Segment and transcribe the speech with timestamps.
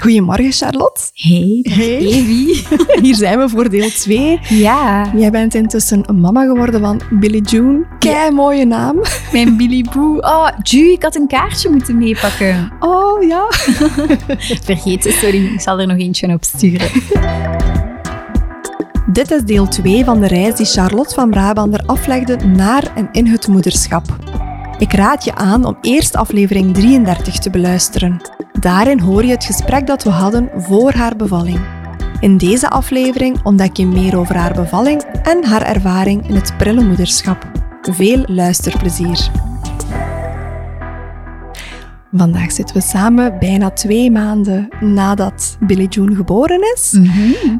[0.00, 1.00] Goedemorgen, Charlotte.
[1.14, 1.96] Hey, hey.
[1.96, 2.66] Evie.
[3.02, 4.38] Hier zijn we voor deel 2.
[4.48, 5.12] Ja.
[5.16, 7.86] Jij bent intussen mama geworden van Billy June.
[7.98, 9.02] Kei mooie naam.
[9.32, 10.16] Mijn Billy Boo.
[10.16, 12.72] Oh, Ju, ik had een kaartje moeten meepakken.
[12.80, 13.46] Oh, ja.
[14.64, 15.44] Vergeten, sorry.
[15.52, 16.88] Ik zal er nog eentje op sturen.
[19.12, 23.26] Dit is deel 2 van de reis die Charlotte van Brabander aflegde naar en in
[23.26, 24.04] het moederschap.
[24.78, 28.37] Ik raad je aan om eerst aflevering 33 te beluisteren.
[28.60, 31.60] Daarin hoor je het gesprek dat we hadden voor haar bevalling.
[32.20, 36.84] In deze aflevering ontdek je meer over haar bevalling en haar ervaring in het prille
[36.84, 37.50] moederschap.
[37.82, 39.30] Veel luisterplezier.
[42.12, 46.98] Vandaag zitten we samen bijna twee maanden nadat Billy June geboren is.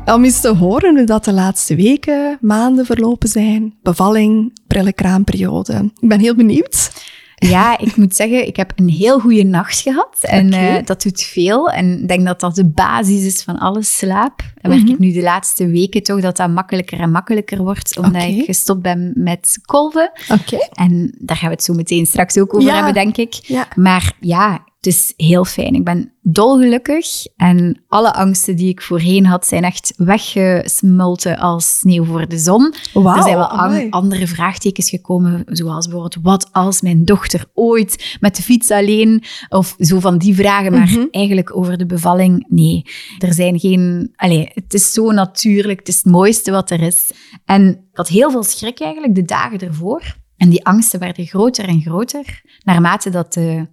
[0.05, 3.75] Om eens te horen hoe dat de laatste weken, maanden verlopen zijn.
[3.83, 5.91] Bevalling, prille kraamperiode.
[6.01, 6.91] Ik ben heel benieuwd.
[7.49, 10.17] Ja, ik moet zeggen, ik heb een heel goede nacht gehad.
[10.21, 11.71] En eh, dat doet veel.
[11.71, 14.43] En ik denk dat dat de basis is van alle slaap.
[14.61, 14.89] En Mhm.
[14.89, 17.97] ik nu de laatste weken toch dat dat makkelijker en makkelijker wordt.
[17.99, 20.11] Omdat ik gestopt ben met kolven.
[20.33, 20.59] Oké.
[20.73, 22.75] En daar gaan we het zo meteen straks ook over Ja.
[22.75, 23.35] hebben, denk ik.
[23.35, 23.69] Ja.
[23.77, 25.75] Maar ja, het is heel fijn.
[25.75, 27.07] Ik ben dolgelukkig.
[27.37, 32.75] En alle angsten die ik voorheen had, zijn echt weggesmolten als sneeuw voor de zon.
[32.95, 38.37] Er zijn wel an- andere vraagtekens gekomen, zoals bijvoorbeeld, wat als mijn dochter ooit met
[38.37, 41.07] de fiets alleen, of zo van die vragen, maar Mhm.
[41.11, 42.83] eigenlijk over de bevalling, nee.
[43.19, 47.11] Er zijn geen, allee, het is zo natuurlijk, het is het mooiste wat er is.
[47.45, 50.17] En ik had heel veel schrik eigenlijk de dagen ervoor.
[50.37, 53.67] En die angsten werden groter en groter, naarmate dat de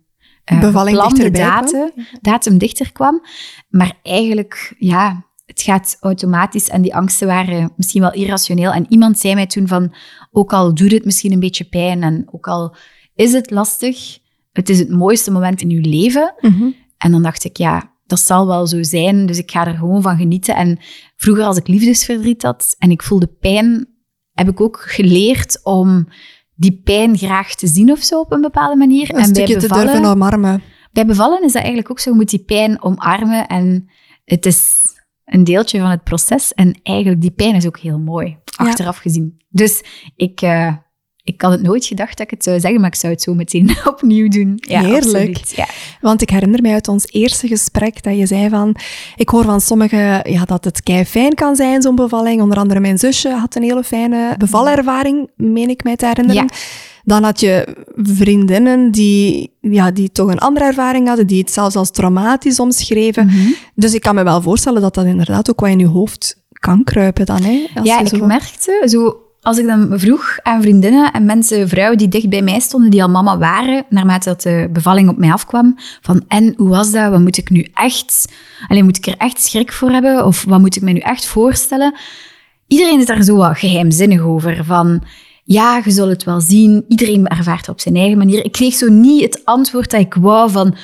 [0.45, 1.61] geplande dichterbij kwam.
[1.61, 3.21] datum, datum dichter kwam.
[3.69, 8.71] Maar eigenlijk, ja, het gaat automatisch en die angsten waren misschien wel irrationeel.
[8.71, 9.93] En iemand zei mij toen van,
[10.31, 12.75] ook al doet het misschien een beetje pijn en ook al
[13.15, 14.17] is het lastig,
[14.51, 16.33] het is het mooiste moment in uw leven.
[16.39, 16.69] Mhm.
[16.97, 20.01] En dan dacht ik, ja, dat zal wel zo zijn, dus ik ga er gewoon
[20.01, 20.55] van genieten.
[20.55, 20.79] En
[21.15, 23.87] vroeger als ik liefdesverdriet had en ik voelde pijn,
[24.33, 26.07] heb ik ook geleerd om
[26.55, 29.01] die pijn graag te zien of zo op een bepaalde manier.
[29.09, 30.63] Een en bij stukje te bevallen- durven omarmen.
[30.91, 32.09] bij bevallen is dat eigenlijk ook zo.
[32.09, 33.89] Je moet die pijn omarmen en
[34.25, 34.83] het is
[35.25, 36.53] een deeltje van het proces.
[36.53, 38.65] En eigenlijk, die pijn is ook heel mooi, Ja.
[38.65, 39.41] achteraf gezien.
[39.49, 39.83] Dus
[40.15, 40.73] ik, eh,
[41.25, 43.33] ik had het nooit gedacht dat ik het zou zeggen, maar ik zou het zo
[43.33, 44.53] meteen opnieuw doen.
[44.55, 45.03] Ja, Heerlijk.
[45.05, 45.53] absoluut.
[45.55, 45.67] Ja.
[46.01, 48.75] Want ik herinner mij uit ons eerste gesprek dat je zei van...
[49.15, 52.41] Ik hoor van sommigen ja, dat het kei fijn kan zijn, zo'n bevalling.
[52.41, 56.43] Onder andere mijn zusje had een hele fijne bevalervaring, meen ik mij te herinneren.
[56.43, 56.57] Ja.
[57.03, 61.75] Dan had je vriendinnen die, ja, die toch een andere ervaring hadden, die het zelfs
[61.75, 63.25] als traumatisch omschreven.
[63.25, 63.51] Mhm.
[63.75, 66.83] Dus ik kan me wel voorstellen dat dat inderdaad ook wat in je hoofd kan
[66.83, 67.41] kruipen dan.
[67.41, 71.69] Hè, als Ja, je ik merkte, zo, als ik dan vroeg aan vriendinnen en mensen,
[71.69, 75.17] vrouwen die dicht bij mij stonden, die al mama waren, naarmate dat de bevalling op
[75.17, 77.11] mij afkwam, van en, hoe was dat?
[77.11, 78.31] Wat moet ik nu echt,
[78.67, 80.25] alleen moet ik er echt schrik voor hebben?
[80.25, 81.93] Of wat moet ik me nu echt voorstellen?
[82.67, 85.03] Iedereen is daar zo wat geheimzinnig over, van
[85.43, 88.45] ja, je zult het wel zien, iedereen ervaart het op zijn eigen manier.
[88.45, 90.75] Ik kreeg zo niet het antwoord dat ik wou van,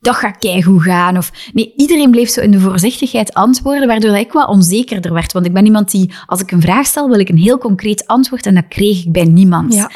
[0.00, 1.16] dat gaat keigoed gaan.
[1.16, 5.32] Of, nee, iedereen bleef zo in de voorzichtigheid antwoorden, waardoor ik wat onzekerder werd.
[5.32, 8.06] Want ik ben iemand die, als ik een vraag stel, wil ik een heel concreet
[8.06, 9.74] antwoord en dat kreeg ik bij niemand.
[9.74, 9.90] Ja.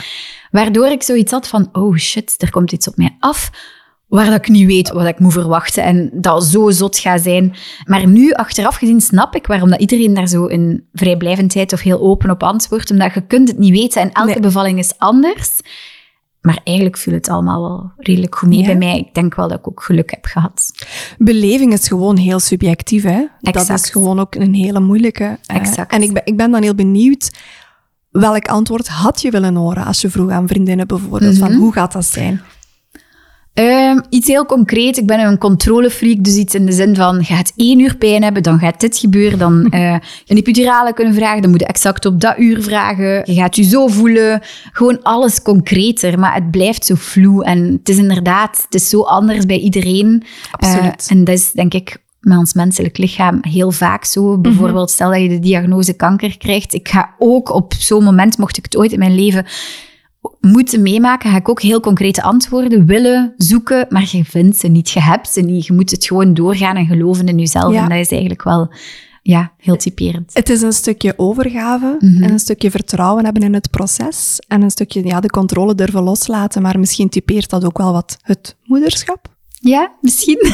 [0.51, 3.51] Waardoor ik zoiets had van, oh shit, er komt iets op mij af,
[4.09, 7.55] waar dat ik niet weet wat ik moet verwachten en dat zo zot gaat zijn.
[7.85, 12.01] Maar nu, achteraf gezien, snap ik waarom dat iedereen daar zo in vrijblijvendheid of heel
[12.01, 14.41] open op antwoordt, omdat je kunt het niet weten en elke Nee.
[14.41, 15.61] bevalling is anders.
[16.43, 18.65] Maar eigenlijk viel het allemaal wel redelijk goed mee Ja.
[18.67, 18.99] bij mij.
[18.99, 20.73] Ik denk wel dat ik ook geluk heb gehad.
[21.19, 23.25] Beleving is gewoon heel subjectief, hè?
[23.41, 25.39] Dat is gewoon ook een hele moeilijke.
[25.47, 25.93] eh, Exact.
[25.93, 27.31] En ik ben, ik ben dan heel benieuwd,
[28.11, 31.59] welk antwoord had je willen horen als je vroeg aan vriendinnen bijvoorbeeld, van Mhm.
[31.61, 32.41] hoe gaat dat zijn?
[33.55, 34.97] Ehm, iets heel concreet.
[34.97, 38.23] Ik ben een controlefreak, dus iets in de zin van, je gaat één uur pijn
[38.23, 41.67] hebben, dan gaat dit gebeuren, dan eh je een epidurale kunnen vragen, dan moet je
[41.67, 43.23] exact op dat uur vragen.
[43.25, 44.41] Je gaat je zo voelen.
[44.73, 47.45] Gewoon alles concreter, maar het blijft zo vloe.
[47.45, 50.23] En het is inderdaad, het is zo anders bij iedereen.
[50.51, 51.07] Absoluut.
[51.09, 54.39] Eh, en dat is denk ik met ons menselijk lichaam heel vaak zo.
[54.39, 56.75] Bijvoorbeeld, stel dat je de diagnose kanker krijgt.
[56.75, 59.47] Ik ga ook op zo'n moment, mocht ik het ooit in mijn leven
[60.41, 64.91] moeten meemaken, ga ik ook heel concrete antwoorden willen zoeken, maar je vindt ze niet,
[64.91, 65.67] je hebt ze niet.
[65.67, 67.73] Je moet het gewoon doorgaan en geloven in jezelf.
[67.73, 67.83] Ja.
[67.83, 68.73] En dat is eigenlijk wel
[69.23, 70.31] ja, heel typerend.
[70.35, 72.23] Het is een stukje overgave Mhm.
[72.23, 76.03] en een stukje vertrouwen hebben in het proces en een stukje ja, de controle durven
[76.03, 79.27] loslaten, maar misschien typeert dat ook wel wat het moederschap.
[79.61, 80.47] Ja, misschien.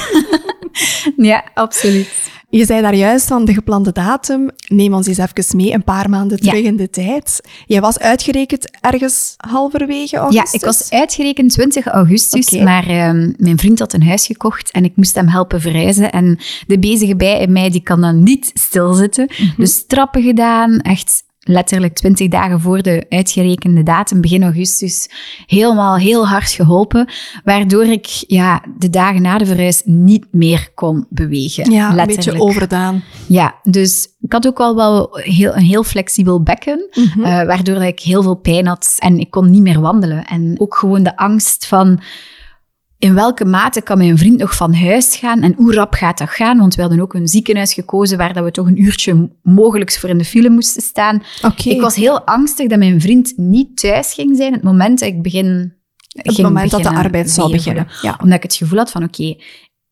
[1.16, 2.30] ja, absoluut.
[2.50, 4.50] Je zei daar juist van de geplande datum.
[4.68, 6.50] Neem ons eens even mee, een paar maanden Ja.
[6.50, 7.40] terug in de tijd.
[7.66, 10.52] Jij was uitgerekend ergens halverwege Ja, augustus?
[10.52, 14.96] ik was uitgerekend 20 augustus, maar ehm, mijn vriend had een huis gekocht en ik
[14.96, 16.12] moest hem helpen verhuizen.
[16.12, 19.28] En de bezige bij in mij, die kan dan niet stilzitten.
[19.38, 19.60] Mhm.
[19.60, 25.08] Dus trappen gedaan, echt letterlijk 20 dagen voor de uitgerekende datum, begin augustus,
[25.46, 27.08] helemaal heel hard geholpen,
[27.44, 31.70] waardoor ik ja, de dagen na de verhuis niet meer kon bewegen.
[31.70, 32.26] Ja, een letterlijk.
[32.26, 33.02] beetje overdaan.
[33.28, 37.24] Ja, dus ik had ook wel, wel heel, een heel flexibel bekken, Mhm.
[37.24, 40.24] eh, waardoor ik heel veel pijn had en ik kon niet meer wandelen.
[40.26, 42.00] En ook gewoon de angst van
[42.98, 46.30] in welke mate kan mijn vriend nog van huis gaan en hoe rap gaat dat
[46.30, 46.58] gaan?
[46.58, 50.08] Want we hadden ook een ziekenhuis gekozen waar dat we toch een uurtje mogelijks voor
[50.08, 51.22] in de file moesten staan.
[51.64, 55.22] Ik was heel angstig dat mijn vriend niet thuis ging zijn het moment dat ik
[55.22, 55.76] begin.
[56.18, 57.86] Op het moment dat de arbeid zou beginnen.
[58.02, 58.18] Ja.
[58.22, 59.36] Omdat ik het gevoel had van oké,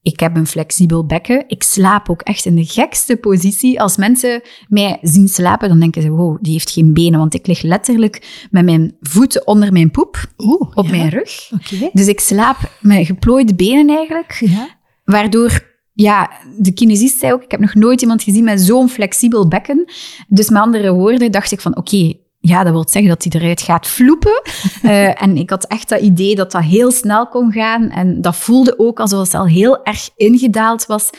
[0.07, 1.45] ik heb een flexibel bekken.
[1.47, 3.81] Ik slaap ook echt in de gekste positie.
[3.81, 7.19] Als mensen mij zien slapen, dan denken ze, wow, die heeft geen benen.
[7.19, 10.91] Want ik lig letterlijk met mijn voeten onder mijn poep Oeh, op ja.
[10.91, 11.51] mijn rug.
[11.93, 14.33] Dus ik slaap met geplooide benen eigenlijk.
[14.41, 14.69] Ja.
[15.05, 15.61] Waardoor,
[15.93, 19.85] ja, de kinesist zei ook, ik heb nog nooit iemand gezien met zo'n flexibel bekken.
[20.29, 22.13] Dus met andere woorden dacht ik van, oké,
[22.47, 24.43] ja, dat wil zeggen dat hij eruit gaat vloepen.
[24.83, 27.91] Eh, en ik had echt dat idee dat dat heel snel kon gaan.
[27.91, 31.11] En dat voelde ook alsof het al heel erg ingedaald was.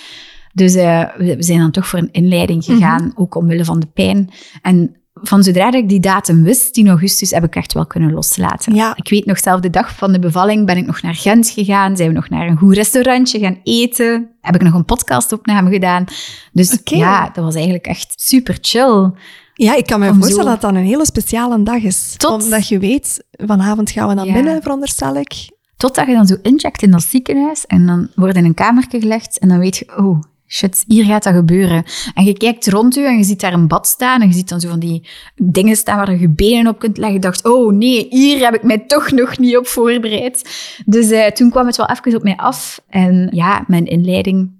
[0.53, 4.29] Dus eh, we zijn dan toch voor een inleiding gegaan, ook omwille van de pijn.
[4.61, 8.75] En van zodra ik die datum wist, 10 augustus, heb ik echt wel kunnen loslaten.
[8.75, 8.95] Ja.
[8.95, 11.97] Ik weet nog, zelf de dag van de bevalling ben ik nog naar Gent gegaan.
[11.97, 14.29] Zijn we nog naar een goed restaurantje gaan eten.
[14.41, 16.05] Heb ik nog een podcastopname gedaan.
[16.51, 19.11] Dus ja, dat was eigenlijk echt super chill.
[19.59, 22.13] Ja, ik kan me voorstellen dat dat een hele speciale dag is.
[22.17, 24.33] Tot- Omdat je weet, vanavond gaan we dan Ja.
[24.33, 25.33] binnen, veronderstel ik.
[25.77, 29.39] Totdat je dan zo incheckt in dat ziekenhuis en dan wordt in een kamertje gelegd
[29.39, 31.83] en dan weet je, oh shit, hier gaat dat gebeuren.
[32.13, 34.49] En je kijkt rond je en je ziet daar een bad staan en je ziet
[34.49, 37.15] dan zo van die dingen staan waar je je benen op kunt leggen.
[37.15, 40.49] Je dacht, oh nee, hier heb ik mij toch nog niet op voorbereid.
[40.85, 42.81] Dus eh, toen kwam het wel even op mij af.
[42.89, 44.51] En ja, mijn inleiding,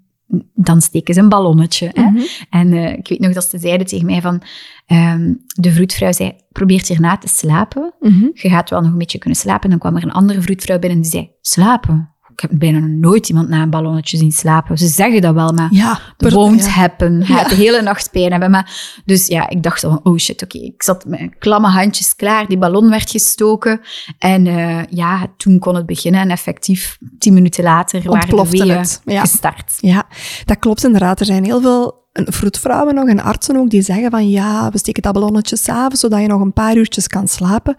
[0.53, 1.89] dan steken ze een ballonnetje.
[1.93, 2.09] Hè?
[2.09, 2.21] Mhm.
[2.49, 4.41] En eh, ik weet nog dat ze zeiden tegen mij van,
[4.85, 7.93] ehm, de vroedvrouw zei, probeer hierna te slapen.
[7.99, 8.27] Mhm.
[8.33, 9.63] Je gaat wel nog een beetje kunnen slapen.
[9.63, 12.15] En dan kwam er een andere vroedvrouw binnen die zei, slapen?
[12.37, 14.77] Ik heb bijna nooit iemand na een ballonnetje zien slapen.
[14.77, 16.69] Ze zeggen dat wel, maar Ja, per- won't ja.
[16.71, 17.13] happen.
[17.23, 17.37] Hij Ja.
[17.41, 18.51] gaat de hele nacht pijn hebben.
[18.51, 20.57] Maar, dus ja, ik dacht van, oh shit, oké.
[20.57, 22.47] Ik zat met klamme handjes klaar.
[22.47, 23.81] Die ballon werd gestoken.
[24.19, 26.21] En eh, ja, toen kon het beginnen.
[26.21, 28.85] En effectief, tien minuten later waren de weeën
[29.21, 29.73] gestart.
[29.79, 30.07] Ja,
[30.45, 31.19] dat klopt inderdaad.
[31.19, 35.01] Er zijn heel veel vroedvrouwen nog en artsen ook die zeggen van ja, we steken
[35.01, 37.75] dat ballonnetje s'avonds, zodat je nog een paar uurtjes kan slapen.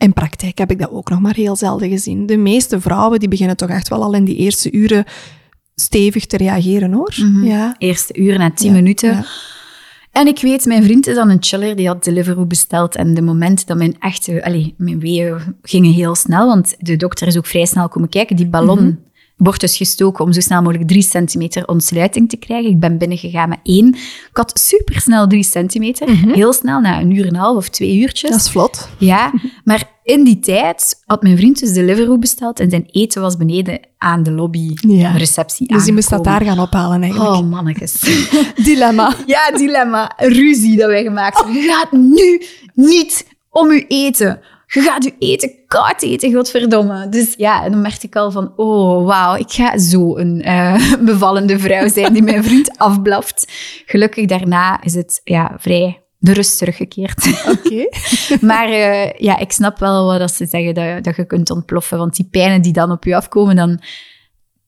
[0.00, 2.26] In praktijk heb ik dat ook nog maar heel zelden gezien.
[2.26, 5.04] De meeste vrouwen die beginnen toch echt wel al in die eerste uren
[5.74, 7.14] stevig te reageren hoor.
[7.20, 7.44] Mhm.
[7.44, 7.74] Ja.
[7.78, 9.10] Eerste uur na tien Ja, minuten.
[9.10, 9.24] ja.
[10.12, 12.96] En ik weet, mijn vriend is dan een chiller, die had Deliveroo besteld.
[12.96, 17.26] En de moment dat mijn echte, allee, mijn weeën gingen heel snel, want de dokter
[17.26, 18.36] is ook vrij snel komen kijken.
[18.36, 18.94] Die ballon Mhm.
[19.40, 22.70] Dus gestoken om zo snel mogelijk drie centimeter ontsluiting te krijgen.
[22.70, 23.88] Ik ben binnengegaan met één.
[23.94, 26.08] Ik had supersnel drie centimeter.
[26.10, 28.22] Heel snel, na een uur en een half of twee uurtjes.
[28.22, 28.32] Mhm.
[28.32, 28.88] Dat is vlot.
[28.98, 29.32] Ja,
[29.64, 33.80] maar in die tijd had mijn vriend dus Deliveroo besteld en zijn eten was beneden
[33.98, 35.12] aan de lobby, Ja.
[35.12, 37.30] de receptie Dus die moest dat daar gaan ophalen eigenlijk.
[37.34, 38.00] Oh, mannetjes.
[38.64, 39.14] Dilemma.
[39.26, 40.12] Ja, dilemma.
[40.16, 41.62] Ruzie dat wij gemaakt hebben.
[41.62, 42.42] Gaat nu
[42.74, 44.40] niet om je eten.
[44.72, 47.08] Je gaat je eten koud eten, godverdomme.
[47.08, 50.94] Dus ja, en dan merkte ik al van, oh, wauw, ik ga zo een eh,
[51.10, 53.52] bevallende vrouw zijn die mijn vriend afblaft.
[53.86, 57.44] Gelukkig daarna is het ja, vrij de rust teruggekeerd.
[57.48, 57.88] Oké.
[58.50, 61.98] maar eh, ja, ik snap wel wat ze zeggen, dat, dat je kunt ontploffen.
[61.98, 63.80] Want die pijnen die dan op je afkomen, dan,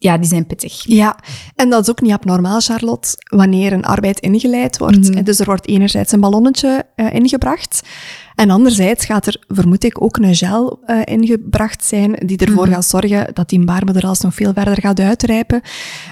[0.02, 0.82] ja, die zijn pittig.
[0.86, 1.16] Ja,
[1.56, 5.10] en dat is ook niet abnormaal, Charlotte, wanneer een arbeid ingeleid wordt.
[5.10, 5.22] Mhm.
[5.22, 7.82] Dus er wordt enerzijds een ballonnetje eh, ingebracht.
[8.34, 12.74] En anderzijds gaat er, vermoed ik, ook een gel eh, ingebracht zijn die ervoor Mhm.
[12.74, 15.60] gaat zorgen dat die baarmoederhals nog veel verder gaat uitrijpen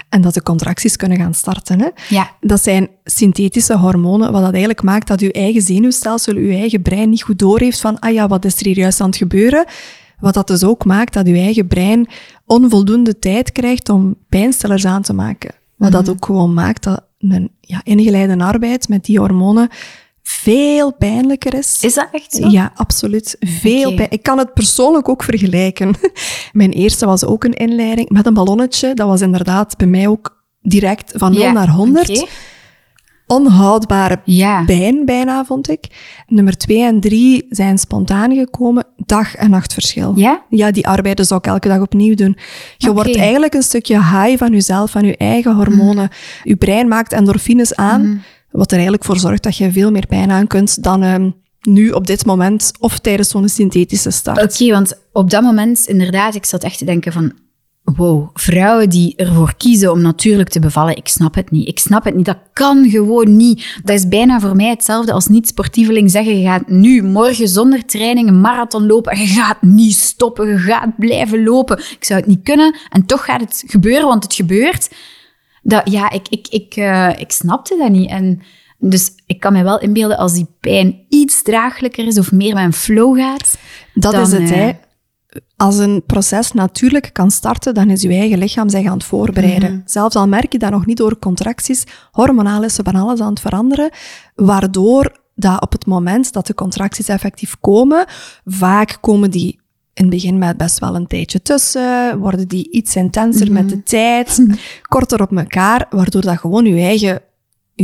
[0.09, 1.79] en dat de contracties kunnen gaan starten.
[1.79, 1.87] Hè.
[2.09, 6.81] Ja, Dat zijn synthetische hormonen, wat dat eigenlijk maakt dat uw eigen zenuwstelsel, uw eigen
[6.81, 9.65] brein niet goed doorheeft van, ah ja, wat is er hier juist aan het gebeuren?
[10.21, 12.07] Wat dat dus ook maakt dat uw eigen brein
[12.45, 15.53] onvoldoende tijd krijgt om pijnstillers aan te maken.
[15.75, 19.69] Wat dat ook gewoon maakt dat een ja, ingeleide arbeid met die hormonen
[20.23, 21.77] veel pijnlijker is.
[21.81, 22.47] is dat echt zo?
[22.47, 23.35] Ja, absoluut.
[23.39, 24.11] Veel pijn.
[24.11, 25.95] Ik kan het persoonlijk ook vergelijken.
[26.51, 28.93] Mijn eerste was ook een inleiding met een ballonnetje.
[28.93, 32.25] Dat was inderdaad bij mij ook direct van 0 Ja, naar 100 oké.
[33.31, 34.63] Onhoudbare Ja.
[34.65, 35.85] pijn bijna, vond ik.
[36.27, 38.85] Nummer twee en drie zijn spontaan gekomen.
[39.05, 40.13] Dag- en nachtverschil.
[40.15, 40.43] Ja?
[40.49, 42.37] Ja, die arbeiden zou ik elke dag opnieuw doen.
[42.77, 46.09] Je wordt eigenlijk een stukje high van jezelf, van je eigen hormonen.
[46.43, 48.17] Je brein maakt endorfines aan, Mhm.
[48.51, 51.29] wat er eigenlijk voor zorgt dat je veel meer pijn aan kunt dan ehm,
[51.61, 54.41] nu op dit moment of tijdens zo'n synthetische start.
[54.43, 57.31] Oké, want op dat moment, inderdaad, ik zat echt te denken van...
[57.83, 61.67] Wow, vrouwen die ervoor kiezen om natuurlijk te bevallen, ik snap het niet.
[61.67, 62.25] Ik snap het niet.
[62.25, 63.79] Dat kan gewoon niet.
[63.83, 68.27] Dat is bijna voor mij hetzelfde als niet-sportieveling zeggen, je gaat nu morgen zonder training
[68.27, 71.77] een marathon lopen en je gaat niet stoppen, je gaat blijven lopen.
[71.77, 74.89] Ik zou het niet kunnen en toch gaat het gebeuren, want het gebeurt.
[75.61, 78.09] Dat, ja, ik, ik, ik, eh, ik snapte dat niet.
[78.09, 78.41] En
[78.77, 82.63] dus ik kan me wel inbeelden als die pijn iets draaglijker is of meer met
[82.63, 83.57] een flow gaat.
[83.93, 84.71] Dat dan, is het, eh, hè.
[85.61, 89.71] Als een proces natuurlijk kan starten, dan is je eigen lichaam zich aan het voorbereiden.
[89.71, 89.81] Mhm.
[89.85, 93.29] Zelfs al merk je dat nog niet door contracties, hormonaal is er van alles aan
[93.29, 93.89] het veranderen,
[94.35, 98.05] waardoor dat op het moment dat de contracties effectief komen,
[98.45, 99.59] vaak komen die
[99.93, 103.73] in het begin met best wel een tijdje tussen, worden die iets intenser met Mhm.
[103.73, 104.45] de tijd,
[104.95, 107.21] korter op elkaar, waardoor dat gewoon je eigen,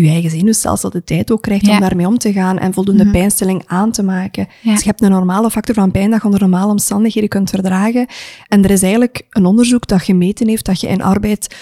[0.04, 1.74] je eigen zenuwstelsel de tijd ook krijgt Ja.
[1.74, 3.12] om daarmee om te gaan en voldoende Mhm.
[3.14, 4.48] pijnstilling aan te maken.
[4.62, 4.72] Ja.
[4.72, 8.06] Dus je hebt een normale factor van pijn dat je onder normale omstandigheden kunt verdragen.
[8.48, 11.56] En er is eigenlijk een onderzoek dat gemeten heeft dat je in arbeid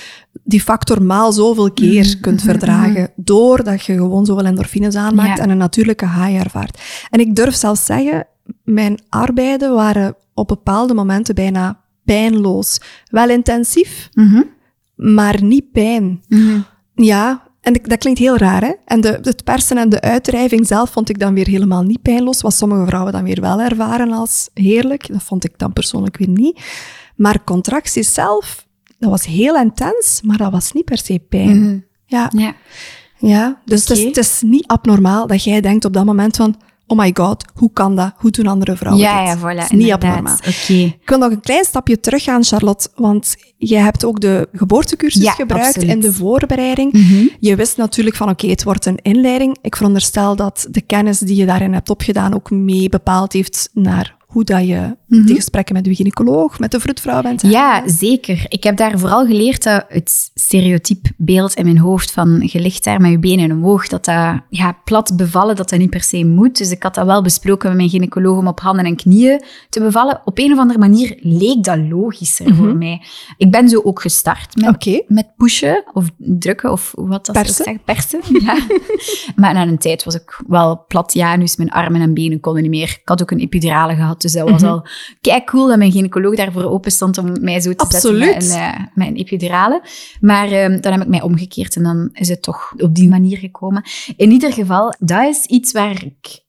[0.43, 5.37] die factor maal zoveel keer Mhm, kunt mhm, verdragen, doordat je gewoon zoveel endorfines aanmaakt
[5.37, 5.43] Ja.
[5.43, 6.81] en een natuurlijke high ervaart.
[7.09, 8.27] En ik durf zelfs zeggen,
[8.63, 12.81] mijn arbeiden waren op bepaalde momenten bijna pijnloos.
[13.09, 14.09] Wel intensief,
[14.95, 16.21] maar niet pijn.
[16.95, 18.73] Ja, en dat klinkt heel raar, hè?
[18.85, 22.41] En de, het persen en de uitdrijving zelf vond ik dan weer helemaal niet pijnloos,
[22.41, 25.07] wat sommige vrouwen dan weer wel ervaren als heerlijk.
[25.07, 26.61] Dat vond ik dan persoonlijk weer niet.
[27.15, 28.65] Maar contracties zelf,
[28.99, 31.61] dat was heel intens, maar dat was niet per se pijn.
[31.63, 31.77] Mhm.
[32.05, 32.53] Ja, Ja.
[33.17, 33.61] ja.
[33.65, 34.07] dus het, is, Oké.
[34.07, 36.55] het is niet abnormaal dat jij denkt op dat moment van,
[36.87, 38.13] oh my god, hoe kan dat?
[38.17, 39.41] Hoe doen andere vrouwen Ja, dit?
[39.41, 39.57] ja, voilà.
[39.63, 40.35] Is niet abnormaal.
[40.37, 40.73] Oké.
[40.73, 45.31] Ik wil nog een klein stapje teruggaan, Charlotte, want jij hebt ook de geboortecursus Ja,
[45.31, 45.89] gebruikt absoluut.
[45.89, 46.93] in de voorbereiding.
[46.93, 47.25] Mhm.
[47.39, 49.57] Je wist natuurlijk van oké, het wordt een inleiding.
[49.61, 54.14] Ik veronderstel dat de kennis die je daarin hebt opgedaan ook mee bepaald heeft naar
[54.35, 55.25] hoe dat je Mhm.
[55.25, 57.41] die gesprekken met de gynaecoloog, met de vroedvrouw bent.
[57.41, 58.45] Ja, zeker.
[58.49, 62.83] Ik heb daar vooral geleerd dat het stereotype beeld in mijn hoofd van je ligt
[62.83, 66.25] daar met je benen omhoog, dat dat ja, plat bevallen, dat dat niet per se
[66.25, 66.57] moet.
[66.57, 69.79] Dus ik had dat wel besproken met mijn gynaecoloog om op handen en knieën te
[69.79, 70.21] bevallen.
[70.25, 72.55] Op een of andere manier leek dat logischer Mhm.
[72.55, 73.01] voor mij.
[73.37, 77.53] Ik ben zo ook gestart met met pushen of drukken of wat dat Persen.
[77.55, 78.19] ze zeggen, persen.
[78.45, 78.57] Ja.
[79.35, 82.71] maar na een tijd was ik wel plat janus, mijn armen en benen konden niet
[82.71, 82.89] meer.
[82.89, 84.71] Ik had ook een epidurale gehad, dus dat was Mhm.
[84.71, 84.85] al
[85.21, 88.23] kijk cool dat mijn gynaecoloog daarvoor open stond om mij zo te Absoluut.
[88.23, 89.81] zetten met een, eh, met een epidurale.
[90.21, 93.37] Maar ehm, dan heb ik mij omgekeerd en dan is het toch op die manier
[93.37, 93.83] gekomen.
[94.17, 96.43] In ieder geval, dat is iets waar ik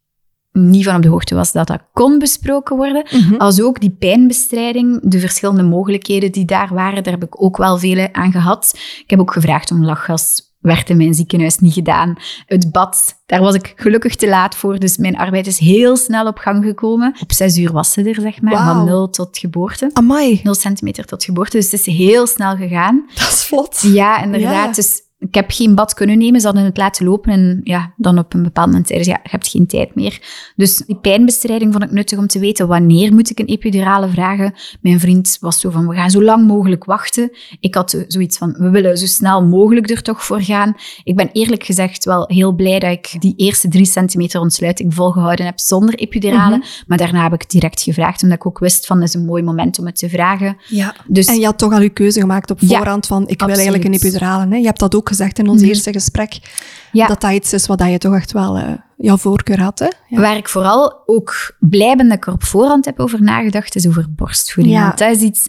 [0.52, 3.06] niet van op de hoogte was dat dat kon besproken worden.
[3.11, 3.35] Mhm.
[3.35, 7.78] Als ook die pijnbestrijding, de verschillende mogelijkheden die daar waren, daar heb ik ook wel
[7.78, 8.73] vele aan gehad.
[9.02, 12.15] Ik heb ook gevraagd om lachgas, werd in mijn ziekenhuis niet gedaan.
[12.47, 16.27] Het bad, daar was ik gelukkig te laat voor, dus mijn arbeid is heel snel
[16.27, 17.17] op gang gekomen.
[17.23, 19.91] Op zes uur was ze er, zeg maar, van nul tot geboorte.
[19.93, 23.07] Amai, 0 centimeter tot geboorte, dus het is heel snel gegaan.
[23.15, 23.81] dat is vlot.
[23.83, 24.67] Ja, inderdaad.
[24.67, 24.73] Ja.
[24.73, 26.41] Dus ik heb geen bad kunnen nemen.
[26.41, 27.33] Ze hadden het laten lopen.
[27.33, 30.21] En ja, dan op een bepaald moment zeiden ze, ja, je hebt geen tijd meer.
[30.57, 34.55] Dus die pijnbestrijding vond ik nuttig om te weten wanneer moet ik een epidurale vragen.
[34.81, 37.31] Mijn vriend was zo van, we gaan zo lang mogelijk wachten.
[37.61, 40.75] Ik had zoiets van, we willen zo snel mogelijk er toch voor gaan.
[41.05, 45.47] Ik ben eerlijk gezegd wel heel blij dat ik die eerste drie centimeter ontsluiting volgehouden
[45.47, 46.57] heb zonder epidurale.
[46.57, 46.67] Mhm.
[46.87, 49.43] Maar daarna heb ik direct gevraagd, omdat ik ook wist van, het is een mooi
[49.43, 50.57] moment om het te vragen.
[50.69, 50.95] Ja.
[51.07, 53.49] Dus En je had toch al je keuze gemaakt op Ja, voorhand van, ik wil
[53.49, 54.47] eigenlijk een epidurale.
[54.51, 54.57] Hè?
[54.57, 55.69] Je hebt dat ook gezegd in ons Mhm.
[55.71, 56.39] eerste gesprek,
[56.93, 57.07] ja.
[57.07, 59.79] dat dat iets is wat je toch echt wel eh, jouw voorkeur had.
[59.79, 59.89] Hè?
[60.09, 60.21] Ja.
[60.21, 63.87] Waar ik vooral ook blij ben dat ik er op voorhand heb over nagedacht, is
[63.89, 64.77] over borstvoeding.
[64.77, 64.83] Ja.
[64.87, 65.47] Want dat is iets...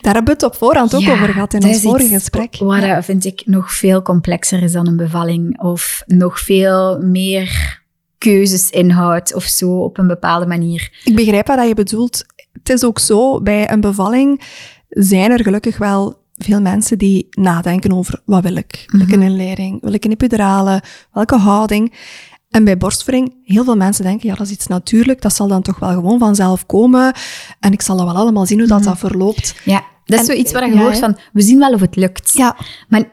[0.00, 2.56] Daar hebben we het op voorhand ook over gehad in ons vorige gesprek.
[2.58, 2.94] Wat Ja.
[2.94, 5.60] dat vind ik nog veel complexer is dan een bevalling.
[5.62, 7.80] Of nog veel meer
[8.18, 10.90] keuzes inhoudt of zo op een bepaalde manier.
[11.04, 12.24] Ik begrijp wat je bedoelt.
[12.52, 14.42] Het is ook zo, bij een bevalling
[14.88, 18.84] zijn er gelukkig wel veel mensen die nadenken over wat wil ik?
[18.86, 19.28] Wil ik een Mhm.
[19.28, 19.80] inleiding?
[19.82, 20.82] Wil ik een epidurale?
[21.12, 21.94] Welke houding?
[22.50, 25.62] En bij borstvoeding, heel veel mensen denken, ja, dat is iets natuurlijk, dat zal dan
[25.62, 27.12] toch wel gewoon vanzelf komen.
[27.60, 28.88] En ik zal dat wel allemaal zien hoe dat, Mhm.
[28.88, 29.54] dat verloopt.
[29.64, 31.96] Ja, dat is En- zoiets waar je ja, hoort van, we zien wel of het
[31.96, 32.32] lukt.
[32.32, 32.56] Ja,
[32.88, 33.04] Maar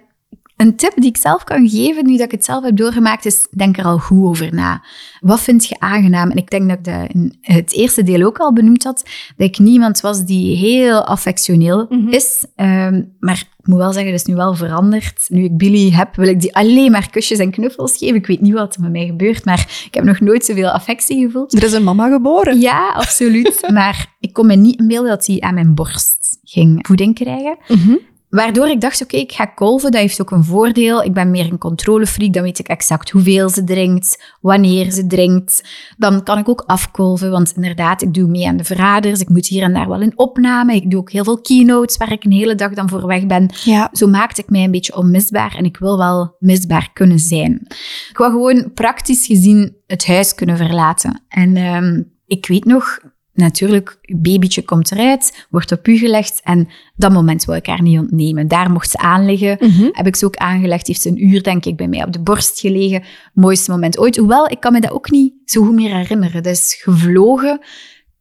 [0.57, 3.47] Een tip die ik zelf kan geven, nu dat ik het zelf heb doorgemaakt, is
[3.51, 4.83] denk er al goed over na.
[5.19, 6.29] Wat vind je aangenaam?
[6.31, 9.03] En ik denk dat ik dat in het eerste deel ook al benoemd had,
[9.37, 12.07] dat ik niemand was die heel affectioneel Mhm.
[12.09, 12.45] is.
[12.55, 15.25] Ehm, maar ik moet wel zeggen, dat is nu wel veranderd.
[15.27, 18.15] Nu ik Billy heb, wil ik die alleen maar kusjes en knuffels geven.
[18.15, 21.25] Ik weet niet wat er met mij gebeurt, maar ik heb nog nooit zoveel affectie
[21.25, 21.53] gevoeld.
[21.53, 22.59] Er is een mama geboren.
[22.59, 23.67] Ja, absoluut.
[23.73, 27.57] maar ik kon me niet inbeelden dat hij aan mijn borst ging voeding krijgen.
[27.67, 27.95] Mhm.
[28.33, 31.03] Waardoor ik dacht, oké, ik ga kolven, dat heeft ook een voordeel.
[31.03, 35.63] Ik ben meer een controlefreak, dan weet ik exact hoeveel ze drinkt, wanneer ze drinkt.
[35.97, 39.19] Dan kan ik ook afkolven, want inderdaad, ik doe mee aan de verraders.
[39.19, 40.75] Ik moet hier en daar wel een opname.
[40.75, 43.49] Ik doe ook heel veel keynotes waar ik een hele dag dan voor weg ben.
[43.63, 43.89] Ja.
[43.91, 47.61] Zo maakte ik mij een beetje onmisbaar en ik wil wel misbaar kunnen zijn.
[48.09, 51.21] Ik wil gewoon praktisch gezien het huis kunnen verlaten.
[51.27, 52.99] En ehm, ik weet nog,
[53.33, 57.81] natuurlijk, je babytje komt eruit, wordt op u gelegd en dat moment wil ik haar
[57.81, 58.47] niet ontnemen.
[58.47, 59.57] Daar mocht ze aan liggen.
[59.59, 59.89] Mhm.
[59.91, 62.21] Heb ik ze ook aangelegd, heeft ze een uur denk ik bij mij op de
[62.21, 63.03] borst gelegen.
[63.33, 64.17] Mooiste moment ooit.
[64.17, 66.43] Hoewel, ik kan me dat ook niet zo goed meer herinneren.
[66.43, 67.59] Dat is gevlogen.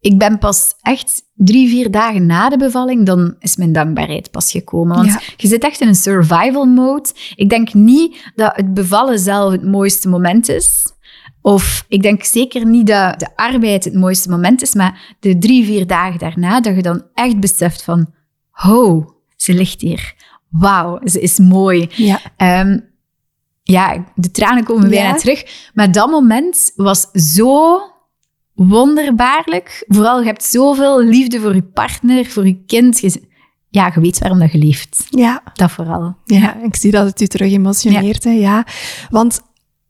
[0.00, 4.50] Ik ben pas echt drie, vier dagen na de bevalling, dan is mijn dankbaarheid pas
[4.50, 4.96] gekomen.
[4.96, 5.20] Want Ja.
[5.36, 7.08] je zit echt in een survival mode.
[7.34, 10.92] Ik denk niet dat het bevallen zelf het mooiste moment is.
[11.42, 15.64] Of ik denk zeker niet dat de arbeid het mooiste moment is, maar de drie,
[15.64, 18.06] vier dagen daarna, dat je dan echt beseft van,
[18.50, 19.04] ho,
[19.36, 20.14] ze ligt hier.
[20.50, 21.88] Wauw, ze is mooi.
[21.94, 22.20] Ja.
[22.36, 22.78] Ehm,
[23.62, 25.14] ja, de tranen komen bijna Ja.
[25.14, 25.70] terug.
[25.74, 27.80] Maar dat moment was zo
[28.54, 29.84] wonderbaarlijk.
[29.88, 32.98] Vooral, je hebt zoveel liefde voor je partner, voor je kind.
[33.00, 33.22] Je,
[33.68, 35.06] ja, je weet waarom dat je leeft.
[35.10, 35.42] Ja.
[35.52, 36.16] Dat vooral.
[36.24, 38.24] Ja, ik zie dat het u terug emotioneert.
[38.24, 38.30] Hè?
[38.30, 38.66] Ja.
[39.10, 39.40] Want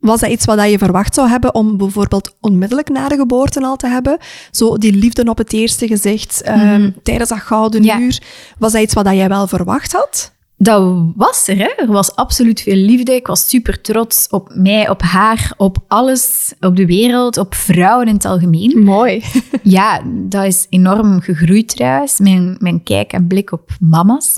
[0.02, 3.76] was dat iets wat je verwacht zou hebben om bijvoorbeeld onmiddellijk na de geboorte al
[3.76, 4.18] te hebben?
[4.50, 7.99] Zo die liefde op het eerste gezicht, ehm, tijdens dat gouden Ja.
[8.00, 8.21] uur.
[8.59, 10.32] Was dat iets wat jij wel verwacht had?
[10.56, 11.68] Dat was er, hè.
[11.76, 13.14] Er was absoluut veel liefde.
[13.14, 18.06] Ik was super trots op mij, op haar, op alles, op de wereld, op vrouwen
[18.06, 18.82] in het algemeen.
[18.85, 19.23] Mooi.
[19.62, 22.18] Ja, dat is enorm gegroeid trouwens.
[22.18, 24.37] Mijn, mijn kijk en blik op mama's.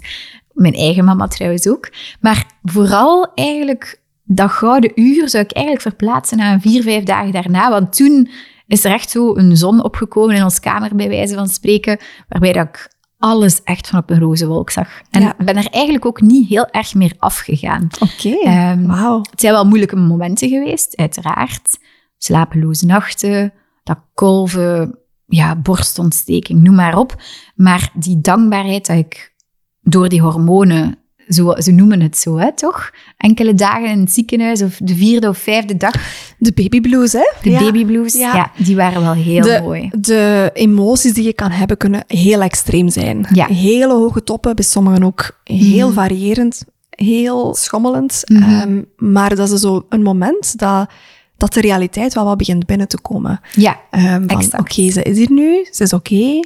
[0.53, 1.91] Mijn eigen mama trouwens ook.
[2.21, 7.71] Maar vooral eigenlijk dat gouden uur zou ik eigenlijk verplaatsen naar vier, vijf dagen daarna.
[7.71, 8.29] Want toen
[8.67, 12.53] is er echt zo een zon opgekomen in ons kamer, bij wijze van spreken, waarbij
[12.53, 14.89] dat ik alles echt van op een roze wolk zag.
[15.11, 15.35] En Ja.
[15.39, 17.89] ben er eigenlijk ook niet heel erg meer afgegaan.
[18.01, 18.29] Oké.
[18.43, 19.19] Ehm, Wauw.
[19.31, 21.79] het zijn wel moeilijke momenten geweest, uiteraard.
[22.19, 23.53] Slapeloze nachten,
[23.83, 27.23] dat kolven, ja, borstontsteking, noem maar op.
[27.55, 29.35] Maar die dankbaarheid dat ik
[29.81, 32.91] door die hormonen, zo, ze noemen het zo, hè, toch?
[33.17, 35.93] Enkele dagen in het ziekenhuis of de vierde of vijfde dag,
[36.39, 37.33] De babyblues, hè?
[37.43, 37.61] de Ja.
[37.61, 38.35] babyblues, Ja.
[38.35, 38.51] ja.
[38.65, 39.91] die waren wel heel de, mooi.
[39.99, 43.27] De emoties die je kan hebben kunnen heel extreem zijn.
[43.33, 43.47] Ja.
[43.47, 45.95] Hele hoge toppen, bij sommigen ook heel Mhm.
[45.97, 48.23] variërend, heel schommelend.
[48.27, 48.43] Mhm.
[48.43, 50.89] Ehm, maar dat is zo een moment dat,
[51.37, 53.41] dat de realiteit wel wat begint binnen te komen.
[53.53, 54.27] Ja, Ehm,
[54.59, 56.41] oké, ze is hier nu, ze is oké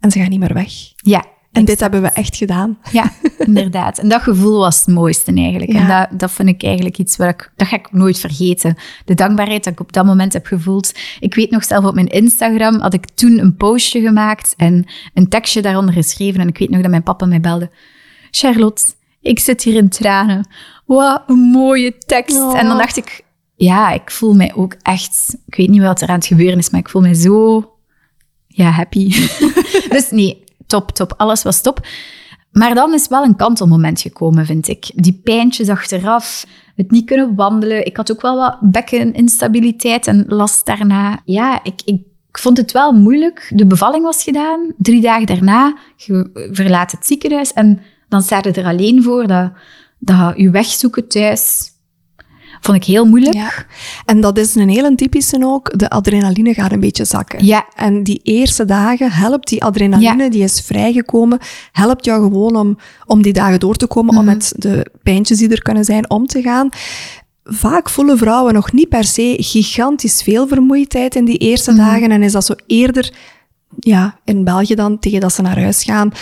[0.00, 0.70] en ze gaat niet meer weg.
[0.96, 1.24] ja.
[1.54, 2.78] En dit hebben we echt gedaan.
[2.92, 3.98] Ja, inderdaad.
[3.98, 5.72] En dat gevoel was het mooiste eigenlijk.
[5.72, 8.76] En dat, dat vind ik eigenlijk iets wat ik, dat ga ik nooit vergeten.
[9.04, 10.92] De dankbaarheid dat ik op dat moment heb gevoeld.
[11.20, 15.28] Ik weet nog zelf op mijn Instagram had ik toen een postje gemaakt en een
[15.28, 16.40] tekstje daaronder geschreven.
[16.40, 17.70] En ik weet nog dat mijn papa mij belde.
[18.30, 18.82] Charlotte,
[19.20, 20.48] ik zit hier in tranen.
[20.86, 22.36] Wat een mooie tekst.
[22.36, 22.58] Oh.
[22.58, 25.36] En dan dacht ik, ja, ik voel mij ook echt...
[25.46, 27.68] Ik weet niet wat er aan het gebeuren is, maar ik voel mij zo...
[28.46, 29.08] Ja, happy.
[29.94, 30.43] dus nee,
[30.74, 31.14] top, top.
[31.16, 31.86] Alles was top.
[32.52, 34.90] Maar dan is wel een kantelmoment gekomen, vind ik.
[34.94, 37.86] Die pijntjes achteraf, het niet kunnen wandelen.
[37.86, 41.20] Ik had ook wel wat bekkeninstabiliteit en last daarna.
[41.24, 43.52] Ja, ik, ik, vond het wel moeilijk.
[43.54, 44.72] De bevalling was gedaan.
[44.76, 49.52] Drie dagen daarna, je verlaat het ziekenhuis en dan sta je er alleen voor dat,
[49.98, 51.72] dat je wegzoeken thuis...
[52.64, 53.34] Vond ik heel moeilijk.
[53.34, 53.50] Ja.
[54.04, 55.78] En dat is een hele typische ook.
[55.78, 57.46] De adrenaline gaat een beetje zakken.
[57.46, 57.66] Ja.
[57.74, 61.38] En die eerste dagen helpt die adrenaline, die is vrijgekomen,
[61.72, 64.34] helpt jou gewoon om, om die dagen door te komen, om Mhm.
[64.34, 66.68] met de pijntjes die er kunnen zijn om te gaan.
[67.44, 71.80] Vaak voelen vrouwen nog niet per se gigantisch veel vermoeidheid in die eerste Mhm.
[71.80, 72.10] dagen.
[72.10, 73.12] En is dat zo eerder,
[73.78, 76.12] ja, in België dan, tegen dat ze naar huis gaan,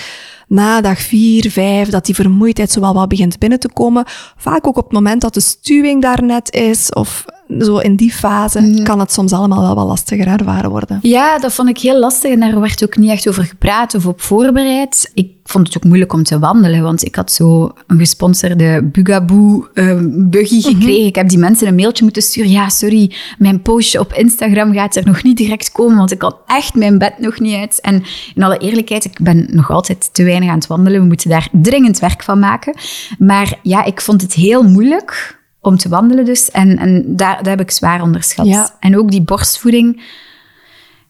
[0.53, 4.05] na dag vier, vijf, dat die vermoeidheid zo wel wat begint binnen te komen.
[4.37, 7.25] Vaak ook op het moment dat de stuwing daar net is, of
[7.61, 8.83] zo in die fase Mhm.
[8.83, 10.99] kan het soms allemaal wel wat lastiger ervaren worden.
[11.03, 14.07] Ja, dat vond ik heel lastig en daar werd ook niet echt over gepraat of
[14.07, 15.11] op voorbereid.
[15.15, 19.67] Ik vond het ook moeilijk om te wandelen, want ik had zo een gesponsorde Bugaboo
[19.75, 21.07] eh, buggy gekregen.
[21.07, 22.51] Ik heb die mensen een mailtje moeten sturen.
[22.51, 26.37] Ja, sorry, mijn postje op Instagram gaat er nog niet direct komen, want ik kan
[26.47, 27.81] echt mijn bed nog niet uit.
[27.81, 28.03] En
[28.35, 31.01] in alle eerlijkheid, ik ben nog altijd te weinig aan het wandelen.
[31.01, 32.75] We moeten daar dringend werk van maken.
[33.19, 36.51] Maar ja, ik vond het heel moeilijk om te wandelen dus.
[36.51, 38.47] En, en daar, dat heb ik zwaar onderschat.
[38.47, 38.77] Ja.
[38.81, 40.03] En ook die borstvoeding.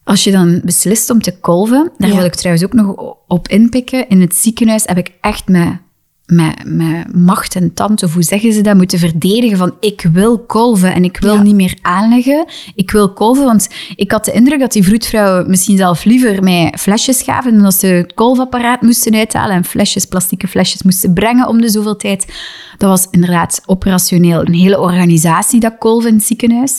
[0.04, 2.16] Als je dan beslist om te kolven, daar Ja.
[2.16, 4.08] wil ik trouwens ook nog op inpikken.
[4.08, 5.68] In het ziekenhuis heb ik echt met,
[6.34, 10.38] met, met macht en tand, of hoe zeggen ze dat, moeten verdedigen van ik wil
[10.38, 11.42] kolven en ik wil Ja.
[11.42, 12.44] niet meer aanleggen.
[12.74, 16.74] Ik wil kolven, want ik had de indruk dat die vroedvrouwen misschien zelf liever mij
[16.78, 21.48] flesjes gaven dan dat ze het kolfapparaat moesten uithalen en flesjes, plastieke flesjes moesten brengen
[21.48, 22.26] om de zoveel tijd.
[22.78, 26.78] Dat was inderdaad operationeel een hele organisatie, dat kolven in het ziekenhuis.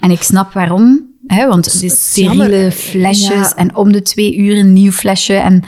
[0.00, 1.12] En ik snap waarom.
[1.26, 3.56] Hè, want het is steriele flesjes Ja.
[3.56, 5.34] en om de twee uur een nieuw flesje.
[5.34, 5.62] En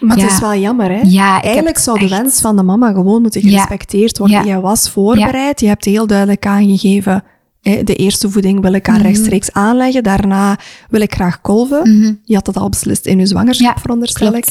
[0.00, 0.22] Maar Ja.
[0.22, 1.00] het is wel jammer, hè?
[1.04, 4.46] Ja, heb Eigenlijk zou de echt- wens van de mama gewoon moeten gerespecteerd worden.
[4.46, 7.24] Jij was voorbereid, je hebt heel duidelijk aangegeven...
[7.62, 9.02] De eerste voeding wil ik aan Mhm.
[9.02, 10.02] rechtstreeks aanleggen.
[10.02, 10.58] Daarna
[10.88, 12.20] wil ik graag kolven.
[12.24, 14.46] Je had dat al beslist in je zwangerschap, Ja, veronderstel ik.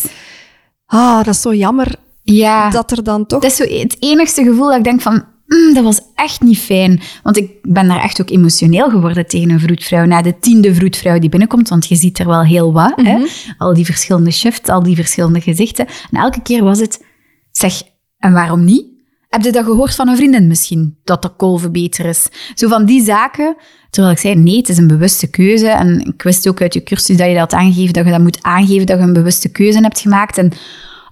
[0.85, 3.41] Ah, dat is zo jammer Ja, dat er dan toch...
[3.41, 5.23] dat is zo het enigste gevoel dat ik denk van...
[5.47, 7.01] "Mm, dat was echt niet fijn.
[7.23, 10.05] Want ik ben daar echt ook emotioneel geworden tegen een vroedvrouw.
[10.05, 12.93] Na de tiende vroedvrouw die binnenkomt, want je ziet er wel heel wat.
[12.95, 13.25] hè?
[13.57, 15.87] Al die verschillende shifts, al die verschillende gezichten.
[16.11, 17.05] En elke keer was het...
[17.51, 17.81] Zeg,
[18.17, 18.85] en waarom niet?
[19.29, 20.97] Heb je dat gehoord van een vriendin misschien?
[21.03, 22.27] Dat de kolven beter is?
[22.55, 23.55] Zo van die zaken.
[23.89, 25.67] Terwijl ik zei, nee, het is een bewuste keuze.
[25.67, 28.43] En ik wist ook uit je cursus dat je dat aangeeft, dat je dat moet
[28.43, 30.37] aangeven, dat je een bewuste keuze hebt gemaakt.
[30.37, 30.51] En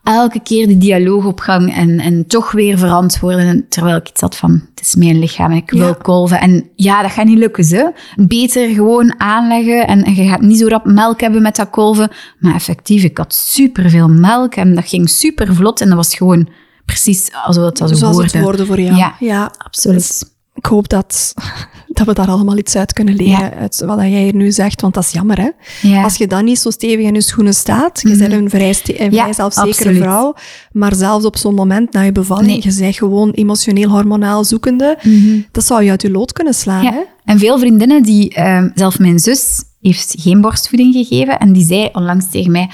[0.05, 3.47] elke keer die dialoog op gang en, en toch weer verantwoorden.
[3.47, 5.97] En Terwijl ik iets had van, het is mijn lichaam en ik wil Ja.
[6.01, 6.39] kolven.
[6.39, 7.93] En ja, dat gaat niet lukken, ze.
[8.15, 12.09] Beter gewoon aanleggen en, en je gaat niet zo rap melk hebben met dat kolven.
[12.39, 15.81] Maar effectief, ik had superveel melk en dat ging super vlot.
[15.81, 16.47] En dat was gewoon
[16.85, 18.23] precies alsof het Zoals woorden.
[18.31, 18.95] het woorden voor jou.
[18.95, 19.15] Ja.
[19.19, 19.51] ja.
[19.57, 20.33] Absoluut.
[20.53, 21.33] Ik hoop dat,
[21.95, 24.93] dat we daar allemaal iets uit kunnen leren, uit wat jij hier nu zegt, want
[24.93, 25.49] dat is jammer, hè?
[25.89, 26.03] Ja.
[26.03, 29.11] Als je dan niet zo stevig in je schoenen staat, je bent een vrij, een
[29.11, 29.97] Ja, zelfzekere absoluut.
[30.01, 30.33] vrouw,
[30.71, 32.61] maar zelfs op zo'n moment na je bevalling, Nee.
[32.73, 34.97] je bent gewoon emotioneel hormonaal zoekende,
[35.51, 36.99] dat zou je uit je lood kunnen slaan, hè?
[37.25, 41.89] En veel vriendinnen die, ehm, zelf mijn zus heeft geen borstvoeding gegeven en die zei
[41.93, 42.69] onlangs tegen mij,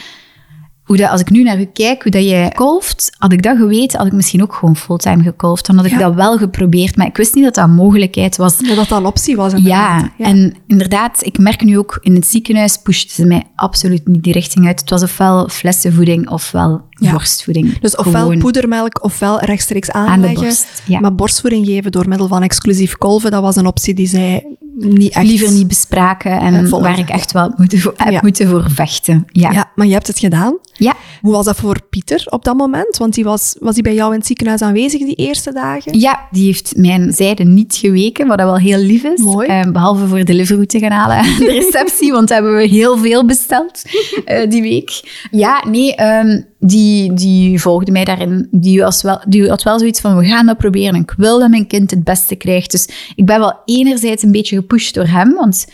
[0.91, 3.57] hoe dat, als ik nu naar u kijk, hoe dat jij kolft, had ik dat
[3.57, 5.65] geweten, had ik misschien ook gewoon fulltime gekolfd.
[5.65, 5.97] Dan had ik Ja.
[5.97, 8.57] dat wel geprobeerd, maar ik wist niet dat dat een mogelijkheid was.
[8.57, 9.53] Dat dat een optie was.
[9.53, 10.09] inderdaad.
[10.17, 14.23] Ja, en inderdaad, ik merk nu ook in het ziekenhuis pushten ze mij absoluut niet
[14.23, 14.79] die richting uit.
[14.79, 17.11] Het was ofwel flessenvoeding ofwel Ja.
[17.11, 17.79] borstvoeding.
[17.79, 20.39] Dus ofwel Gewoon poedermelk ofwel rechtstreeks aan aanleggen.
[20.39, 20.81] de borst.
[20.85, 20.99] Ja.
[20.99, 24.45] Maar borstvoeding geven door middel van exclusief kolven, dat was een optie die zij
[24.77, 25.25] niet echt...
[25.25, 28.19] Liever niet bespraken en Eh, waar ik echt wel moeten voor, heb Ja.
[28.21, 29.23] moeten voor vechten.
[29.27, 29.51] Ja.
[29.51, 30.57] Ja, maar je hebt het gedaan.
[30.83, 30.95] Ja.
[31.21, 32.97] Hoe was dat voor Pieter op dat moment?
[32.97, 35.99] Want die was, was hij bij jou in het ziekenhuis aanwezig die eerste dagen?
[35.99, 39.21] Ja, die heeft mijn zijde niet geweken, wat dat wel heel lief is.
[39.21, 39.47] Mooi.
[39.47, 42.97] Eh, behalve voor de livery te gaan halen aan de receptie, want hebben we heel
[42.97, 43.81] veel besteld
[44.25, 45.19] eh, die week.
[45.31, 48.47] Ja, nee, ehm, die, die volgde mij daarin.
[48.51, 50.95] Die, was wel, die had wel zoiets van, we gaan dat proberen.
[50.95, 52.71] En ik wil dat mijn kind het beste krijgt.
[52.71, 55.65] Dus ik ben wel enerzijds een beetje gepusht door hem, want...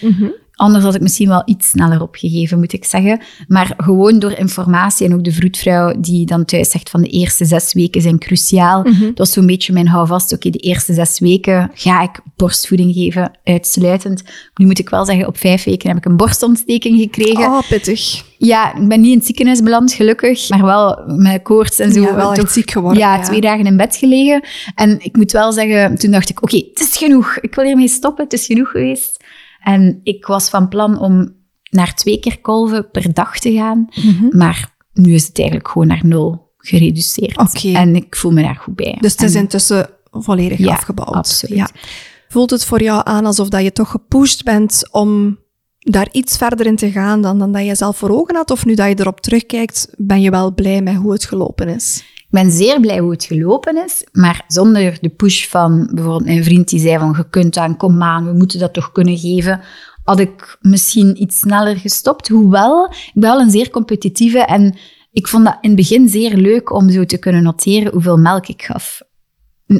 [0.57, 3.19] Anders had ik misschien wel iets sneller opgegeven, moet ik zeggen.
[3.47, 7.45] Maar gewoon door informatie en ook de vroedvrouw die dan thuis zegt van de eerste
[7.45, 8.83] zes weken zijn cruciaal.
[8.83, 10.33] Dat was zo'n beetje mijn houvast.
[10.33, 14.23] Oké, de eerste zes weken ga ik borstvoeding geven, uitsluitend.
[14.55, 17.45] Nu moet ik wel zeggen, op vijf weken heb ik een borstontsteking gekregen.
[17.45, 18.23] Oh, pittig.
[18.37, 20.49] Ja, ik ben niet in het ziekenhuis beland, gelukkig.
[20.49, 22.01] Maar wel met koorts en zo.
[22.01, 23.21] Ja, wel toch- ziek geworden, Ja, ja.
[23.23, 24.43] twee dagen in bed gelegen.
[24.75, 27.37] En ik moet wel zeggen, toen dacht ik, oké, het is genoeg.
[27.41, 29.23] Ik wil hiermee stoppen, het is genoeg geweest.
[29.73, 31.35] En ik was van plan om
[31.69, 33.87] naar twee keer kolven per dag te gaan.
[34.03, 34.37] Mhm.
[34.37, 37.63] Maar nu is het eigenlijk gewoon naar nul gereduceerd.
[37.75, 38.97] En ik voel me daar goed bij.
[38.99, 41.13] Dus het is En- intussen volledig Ja, afgebouwd.
[41.15, 41.57] absoluut.
[41.57, 41.69] Ja.
[42.27, 45.39] Voelt het voor jou aan alsof dat je toch gepusht bent om
[45.79, 48.51] daar iets verder in te gaan dan, dan dat je zelf voor ogen had?
[48.51, 52.03] Of nu dat je erop terugkijkt, ben je wel blij met hoe het gelopen is?
[52.29, 56.43] Ik ben zeer blij hoe het gelopen is, maar zonder de push van bijvoorbeeld mijn
[56.43, 59.61] vriend die zei van je kunt aan, kom aan, we moeten dat toch kunnen geven,
[60.03, 62.27] had ik misschien iets sneller gestopt.
[62.27, 64.77] Hoewel, ik ben wel een zeer competitieve en
[65.11, 68.47] ik vond dat in het begin zeer leuk om zo te kunnen noteren hoeveel melk
[68.47, 69.01] ik gaf.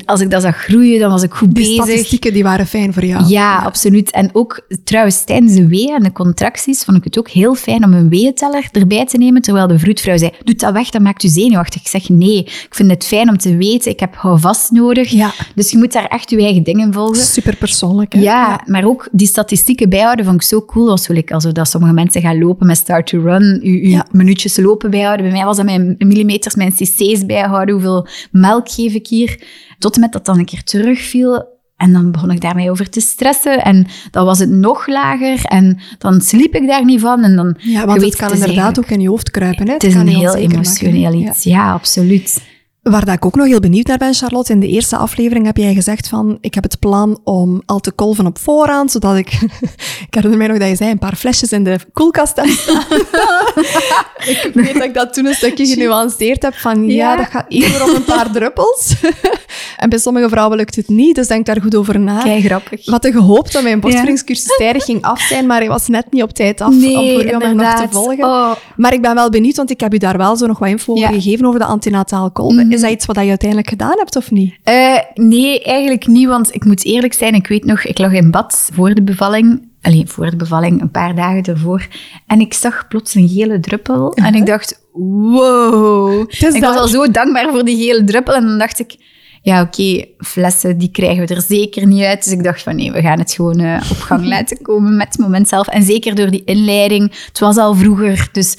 [0.06, 1.84] Als ik dat zag groeien, dan was ik goed Die bezig.
[1.84, 3.26] statistieken die waren fijn voor jou.
[3.28, 4.12] Ja, absoluut.
[4.12, 7.84] En ook trouwens tijdens de weeën en de contracties vond ik het ook heel fijn
[7.84, 11.24] om een weeënteller erbij te nemen, terwijl de vroedvrouw zei, doe dat weg, dat maakt
[11.24, 11.82] u zenuwachtig.
[11.82, 15.10] Ik zeg, nee, ik vind het fijn om te weten, ik heb houvast nodig.
[15.10, 15.32] Ja.
[15.56, 17.24] Dus je moet daar echt je eigen dingen volgen.
[17.24, 18.14] Super persoonlijk.
[18.14, 18.20] Hè?
[18.20, 20.90] Ja, maar ook die statistieken bijhouden vond ik zo cool.
[20.90, 24.06] Als ik, also dat sommige mensen gaan lopen met start to run, Ja.
[24.12, 25.26] minuutjes lopen bijhouden.
[25.26, 27.74] Bij mij was dat mijn millimeters, mijn cc's bijhouden.
[27.74, 29.40] Hoeveel melk geef ik hier?
[29.78, 31.56] Tot en met dat dan een keer terugviel.
[31.78, 33.64] En dan begon ik daarmee over te stressen.
[33.64, 35.46] En dan was het nog lager.
[35.46, 37.24] En dan sliep ik daar niet van.
[37.24, 39.68] En dan, Ja, want weet, het kan inderdaad ook in je hoofd kruipen.
[39.68, 39.74] Hè?
[39.74, 41.44] Het is kan een heel maken, emotioneel iets.
[41.44, 42.42] Ja, absoluut.
[42.90, 44.52] Waar dat ik ook nog heel benieuwd naar ben, Charlotte.
[44.54, 47.92] In de eerste aflevering heb jij gezegd van, ik heb het plan om al te
[47.92, 49.32] kolven op voorhand, zodat ik...
[50.08, 52.84] ik herinner mij nog dat je zei, een paar flesjes in de koelkast heb staan.
[54.34, 57.16] ik weet dat ik dat toen een stukje genuanceerd heb van, ja, Ja.
[57.18, 58.96] dat gaat eerder om een paar druppels.
[59.78, 62.22] en bij sommige vrouwen lukt het niet, dus denk daar goed over na.
[62.24, 62.80] Kei grappig.
[62.86, 66.06] Ik had er gehoopt dat mijn borstvoedingscursus tijdig ging af zijn, maar hij was net
[66.12, 68.24] niet op tijd af om voor om nog te volgen.
[68.26, 70.70] Oh, Maar ik ben wel benieuwd, want ik heb u daar wel zo nog wat
[70.70, 71.20] info over Ja.
[71.20, 72.72] gegeven over de antinataal kolven.
[72.78, 74.54] Is dat iets wat je uiteindelijk gedaan hebt of niet?
[74.64, 78.32] Eh, nee, eigenlijk niet, want ik moet eerlijk zijn, ik weet nog, ik lag in
[78.32, 79.68] bad voor de bevalling.
[79.82, 81.88] Alleen voor de bevalling, een paar dagen ervoor.
[82.28, 84.14] En ik zag plots een gele druppel.
[84.14, 86.30] En ik dacht, wow.
[86.30, 88.36] ik was al zo dankbaar voor die gele druppel.
[88.36, 88.96] En dan dacht ik,
[89.42, 92.24] ja oké, flessen, die krijgen we er zeker niet uit.
[92.24, 95.08] Dus ik dacht van nee, we gaan het gewoon eh, op gang laten komen met
[95.08, 95.68] het moment zelf.
[95.68, 97.12] En zeker door die inleiding.
[97.28, 98.58] Het was al vroeger, dus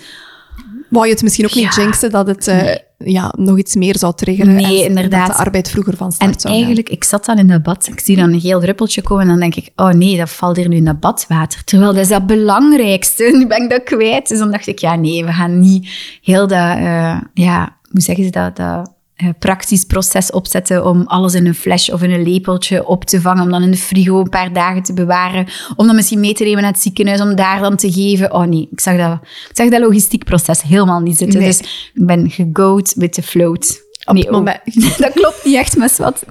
[0.89, 4.15] Wou je het misschien ook niet jinxen dat het eh, ja, nog iets meer zou
[4.15, 4.55] triggeren?
[4.55, 5.27] Nee, en inderdaad.
[5.27, 6.63] Dat de arbeid vroeger van En start zou gaan?
[6.63, 7.89] eigenlijk, ik zat dan in dat bad.
[7.93, 10.57] Ik zie dan een geel druppeltje komen en dan denk ik, oh nee, dat valt
[10.57, 11.65] hier nu in dat badwater.
[11.65, 13.31] Terwijl dat is dat belangrijkste.
[13.39, 14.29] Nu ben ik dat kwijt.
[14.29, 15.89] Dus dan dacht ik, ja nee, we gaan niet
[16.23, 18.93] heel dat, eh, ja, hoe zeggen ze dat, dat
[19.39, 23.43] praktisch proces opzetten om alles in een fles of in een lepeltje op te vangen,
[23.43, 26.45] om dan in de frigo een paar dagen te bewaren, om dan misschien mee te
[26.45, 28.33] nemen naar het ziekenhuis, om daar dan te geven.
[28.35, 31.39] Oh nee, ik zag dat, ik zag dat logistiek proces helemaal niet zitten.
[31.39, 31.49] Nee.
[31.49, 31.61] Dus
[31.95, 33.87] ik ben gegoat with the float.
[34.05, 34.61] Op Nee, het oh, moment.
[35.03, 36.25] dat klopt niet echt, maar wat.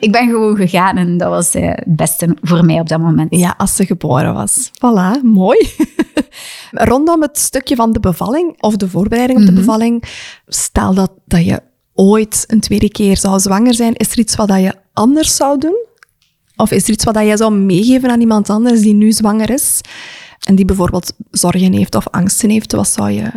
[0.00, 3.34] Ik ben gewoon gegaan en dat was eh, het beste voor mij op dat moment.
[3.34, 4.70] Ja, als ze geboren was.
[4.70, 5.68] Voilà, mooi.
[6.70, 10.02] Rondom het stukje van de bevalling, of de voorbereiding op de bevalling,
[10.46, 11.60] stel dat, dat je
[11.96, 15.58] ooit een tweede keer zou zwanger zijn, is er iets wat dat je anders zou
[15.58, 15.84] doen?
[16.56, 19.50] Of is er iets wat dat jij zou meegeven aan iemand anders die nu zwanger
[19.50, 19.80] is
[20.46, 22.72] en die bijvoorbeeld zorgen heeft of angsten heeft?
[22.72, 23.30] Wat zou je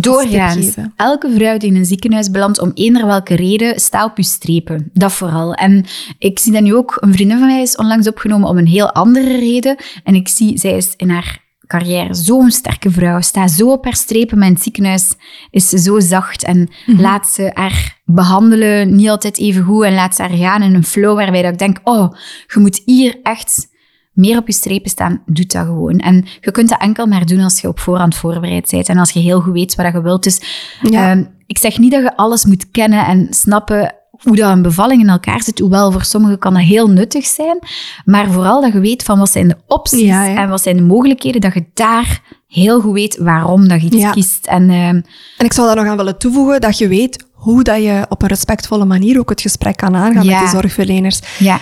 [0.00, 4.22] Doorgaans, elke vrouw die in een ziekenhuis belandt, om eender welke reden, sta op je
[4.22, 4.90] strepen.
[4.92, 5.54] Dat vooral.
[5.54, 5.84] En
[6.18, 8.92] ik zie dat nu ook, een vriendin van mij is onlangs opgenomen om een heel
[8.92, 9.76] andere reden.
[10.04, 12.14] En ik zie, zij is in haar carrière.
[12.14, 15.14] Zo'n sterke vrouw, staat zo op haar strepen, het ziekenhuis
[15.50, 16.44] is zo zacht.
[16.44, 18.94] En laat ze haar behandelen.
[18.96, 19.84] Niet altijd even goed.
[19.84, 22.12] En laat ze haar gaan in een flow waarbij dat ik denk, oh,
[22.54, 23.74] je moet hier echt
[24.12, 25.98] meer op je strepen staan, doe dat gewoon.
[25.98, 28.88] En je kunt dat enkel maar doen als je op voorhand voorbereid bent.
[28.88, 30.22] En als je heel goed weet wat je wilt.
[30.22, 30.40] Dus
[30.82, 31.10] Ja.
[31.10, 35.02] ehm, ik zeg niet dat je alles moet kennen en snappen hoe dat een bevalling
[35.02, 35.58] in elkaar zit.
[35.58, 37.58] Hoewel, voor sommigen kan dat heel nuttig zijn.
[38.04, 40.36] Maar vooral dat je weet van wat zijn de opties Ja, ja.
[40.42, 43.96] en wat zijn de mogelijkheden, dat je daar heel goed weet waarom dat je iets
[43.96, 44.10] Ja.
[44.10, 44.46] kiest.
[44.46, 45.00] En ehm,
[45.38, 48.22] En ik zou daar nog aan willen toevoegen dat je weet hoe dat je op
[48.22, 51.20] een respectvolle manier ook het gesprek kan aangaan met die zorgverleners.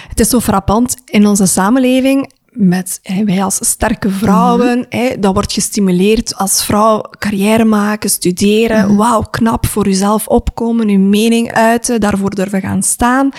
[0.08, 2.32] Het is zo frappant in onze samenleving.
[2.54, 8.96] Met wij als sterke vrouwen, hè, dat wordt gestimuleerd als vrouw carrière maken, studeren.
[8.96, 13.30] Wauw, knap voor jezelf opkomen, je mening uiten, daarvoor durven gaan staan.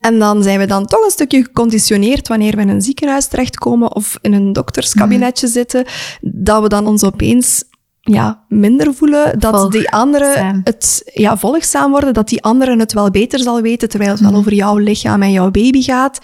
[0.00, 3.94] En dan zijn we dan toch een stukje geconditioneerd wanneer we in een ziekenhuis terechtkomen
[3.94, 5.84] of in een dokterskabinetje zitten,
[6.20, 7.64] dat we dan ons opeens
[8.00, 13.10] ja, minder voelen, dat die anderen het ja, volgzaam worden, dat die anderen het wel
[13.10, 16.18] beter zal weten, terwijl het wel over jouw lichaam en jouw baby gaat.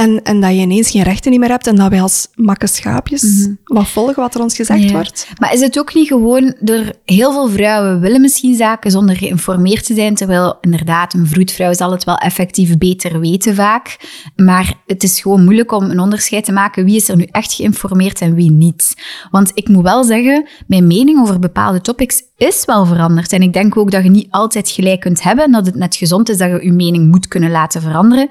[0.00, 2.66] En, en dat je ineens geen rechten niet meer hebt en dat wij als makke
[2.66, 4.92] schaapjes wat volgen wat er ons gezegd Ja.
[4.92, 5.28] wordt.
[5.38, 9.86] Maar is het ook niet gewoon door heel veel vrouwen willen misschien zaken zonder geïnformeerd
[9.86, 13.96] te zijn, terwijl inderdaad een vroedvrouw zal het wel effectief beter weten vaak.
[14.36, 17.52] Maar het is gewoon moeilijk om een onderscheid te maken wie is er nu echt
[17.52, 18.94] geïnformeerd en wie niet.
[19.30, 23.32] Want ik moet wel zeggen, mijn mening over bepaalde topics is wel veranderd.
[23.32, 25.96] En ik denk ook dat je niet altijd gelijk kunt hebben en dat het net
[25.96, 28.28] gezond is dat je je mening moet kunnen laten veranderen.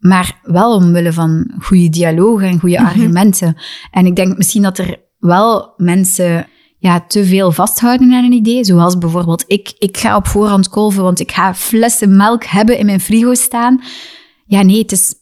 [0.00, 3.56] Maar wel omwille van goede dialoog en goede argumenten.
[3.90, 6.46] En ik denk misschien dat er wel mensen
[6.78, 8.64] ja, te veel vasthouden aan een idee.
[8.64, 12.86] Zoals bijvoorbeeld ik, ik ga op voorhand kolven, want ik ga flessen melk hebben in
[12.86, 13.82] mijn frigo staan.
[14.46, 15.14] Ja, nee, het is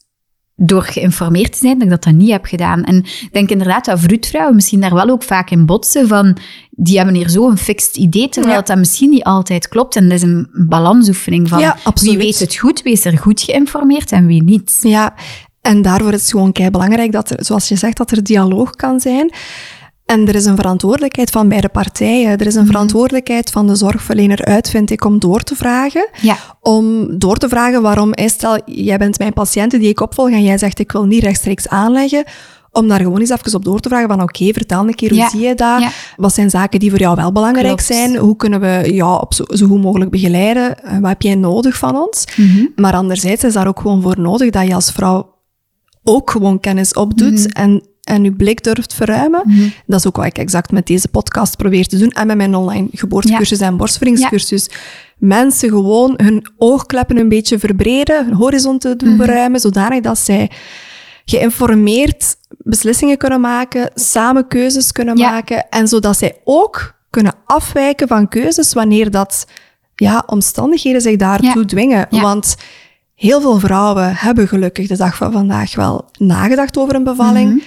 [0.61, 2.83] door geïnformeerd te zijn, dat ik dat dan niet heb gedaan.
[2.83, 6.37] En ik denk inderdaad dat vroedvrouwen misschien daar wel ook vaak in botsen van,
[6.71, 8.61] die hebben hier zo een fixed idee, terwijl Ja.
[8.61, 9.95] dat misschien niet altijd klopt.
[9.95, 13.41] En dat is een balansoefening van, Ja, wie weet het goed, wie is er goed
[13.41, 14.77] geïnformeerd en wie niet.
[14.81, 15.13] Ja,
[15.61, 18.71] en daarvoor is het gewoon kei belangrijk dat er, zoals je zegt, dat er dialoog
[18.75, 19.31] kan zijn.
[20.09, 22.37] En er is een verantwoordelijkheid van beide partijen.
[22.37, 26.09] Er is een verantwoordelijkheid van de zorgverlener uit, vind ik, om door te vragen.
[26.21, 26.35] Ja.
[26.61, 30.57] Om door te vragen waarom, stel, jij bent mijn patiënt die ik opvolg en jij
[30.57, 32.23] zegt, ik wil niet rechtstreeks aanleggen.
[32.71, 35.17] Om daar gewoon eens even op door te vragen van, oké, vertel een keer, hoe
[35.17, 35.29] Ja.
[35.29, 35.81] zie je dat?
[35.81, 35.89] Ja.
[36.15, 37.83] Wat zijn zaken die voor jou wel belangrijk Klopt.
[37.85, 38.15] zijn?
[38.17, 40.83] Hoe kunnen we jou op zo, zo goed mogelijk begeleiden?
[40.83, 42.25] Eh, Wat heb jij nodig van ons?
[42.35, 42.65] Mhm.
[42.75, 45.35] Maar anderzijds is daar ook gewoon voor nodig dat je als vrouw
[46.03, 49.43] ook gewoon kennis opdoet en, en je blik durft verruimen.
[49.85, 52.55] Dat is ook wat ik exact met deze podcast probeer te doen en met mijn
[52.55, 54.69] online geboortecursus en borstvoedingscursus.
[55.17, 60.51] Mensen gewoon hun oogkleppen een beetje verbreden, hun horizon te doen verruimen, zodanig dat zij
[61.25, 65.29] geïnformeerd beslissingen kunnen maken, samen keuzes kunnen Ja.
[65.31, 69.45] maken en zodat zij ook kunnen afwijken van keuzes wanneer dat
[69.95, 72.07] ja, omstandigheden zich daartoe dwingen.
[72.09, 72.55] Want
[73.15, 77.49] heel veel vrouwen hebben gelukkig de dag van vandaag wel nagedacht over een bevalling.
[77.49, 77.59] Mhm.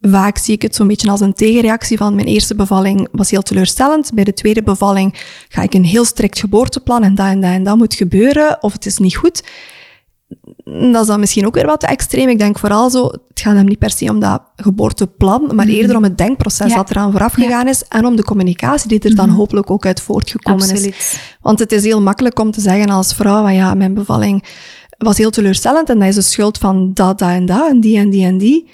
[0.00, 3.42] Vaak zie ik het zo'n beetje als een tegenreactie van mijn eerste bevalling was heel
[3.42, 4.10] teleurstellend.
[4.14, 5.14] Bij de tweede bevalling
[5.48, 8.72] ga ik een heel strikt geboorteplan en dat en dat en dat moet gebeuren of
[8.72, 9.42] het is niet goed.
[10.64, 12.28] Dat is dan misschien ook weer wat te extreem.
[12.28, 15.96] Ik denk vooral zo, het gaat hem niet per se om dat geboorteplan, maar eerder
[15.96, 16.68] om het denkproces Mhm.
[16.68, 16.76] Ja.
[16.76, 17.42] dat eraan vooraf Ja.
[17.42, 17.48] Mhm.
[17.50, 21.16] gegaan is en om de communicatie die er dan hopelijk ook uit voortgekomen is.
[21.40, 24.44] Want het is heel makkelijk om te zeggen als vrouw, van ja, mijn bevalling
[24.98, 27.98] was heel teleurstellend en dat is de schuld van dat, dat en dat en die
[27.98, 28.68] en die en die.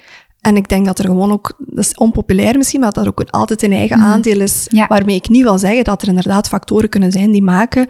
[0.47, 3.23] En ik denk dat er gewoon ook, dat is onpopulair misschien, maar dat er ook
[3.29, 4.87] altijd een eigen aandeel is, Ja.
[4.87, 7.87] waarmee ik niet wil zeggen dat er inderdaad factoren kunnen zijn die maken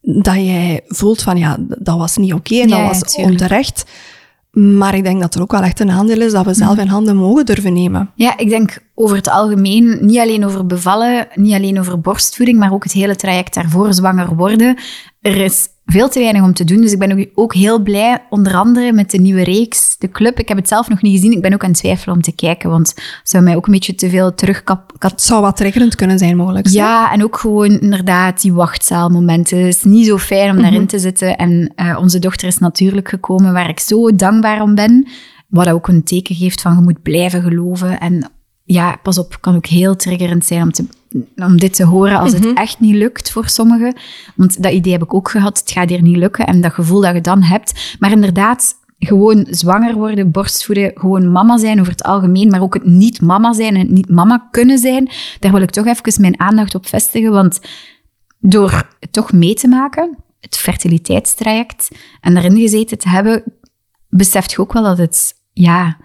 [0.00, 3.30] dat jij voelt van ja, dat was niet oké en Ja, dat was tuurlijk.
[3.40, 3.84] onterecht.
[4.50, 6.86] Maar ik denk dat er ook wel echt een aandeel is dat we zelf in
[6.86, 8.10] handen mogen durven nemen.
[8.14, 12.72] Ja, ik denk over het algemeen, niet alleen over bevallen, niet alleen over borstvoeding, maar
[12.72, 14.76] ook het hele traject daarvoor, zwanger worden.
[15.20, 16.80] Er is veel te weinig om te doen.
[16.80, 20.38] Dus ik ben ook- heel blij, onder andere met de nieuwe reeks, de club.
[20.38, 21.32] Ik heb het zelf nog niet gezien.
[21.32, 23.72] Ik ben ook aan het twijfelen om te kijken, want het zou mij ook een
[23.72, 24.92] beetje te veel terugkap...
[24.98, 26.68] Het zou wat triggerend kunnen zijn, mogelijk.
[26.68, 29.58] Ja, en ook gewoon inderdaad die wachtzaalmomenten.
[29.58, 31.36] Het is niet zo fijn om daarin te zitten.
[31.36, 35.06] En eh, onze dochter is natuurlijk gekomen, waar ik zo dankbaar om ben.
[35.48, 38.00] Wat ook een teken geeft van je moet blijven geloven.
[38.00, 38.30] En
[38.64, 40.84] ja, pas op, kan ook heel triggerend zijn om, te,
[41.36, 43.94] om dit te horen als het echt niet lukt voor sommigen.
[44.36, 46.46] Want dat idee heb ik ook gehad, het gaat hier niet lukken.
[46.46, 47.96] En dat gevoel dat je dan hebt.
[47.98, 48.74] Maar inderdaad,
[49.06, 53.52] gewoon zwanger worden, borstvoeden, gewoon mama zijn over het algemeen, maar ook het niet mama
[53.52, 56.86] zijn en het niet mama kunnen zijn, daar wil ik toch even mijn aandacht op
[56.86, 57.60] vestigen, want
[58.38, 61.88] door het toch mee te maken, het fertiliteitstraject,
[62.20, 63.42] en daarin gezeten te hebben,
[64.08, 65.96] beseft je ook wel dat het, ja,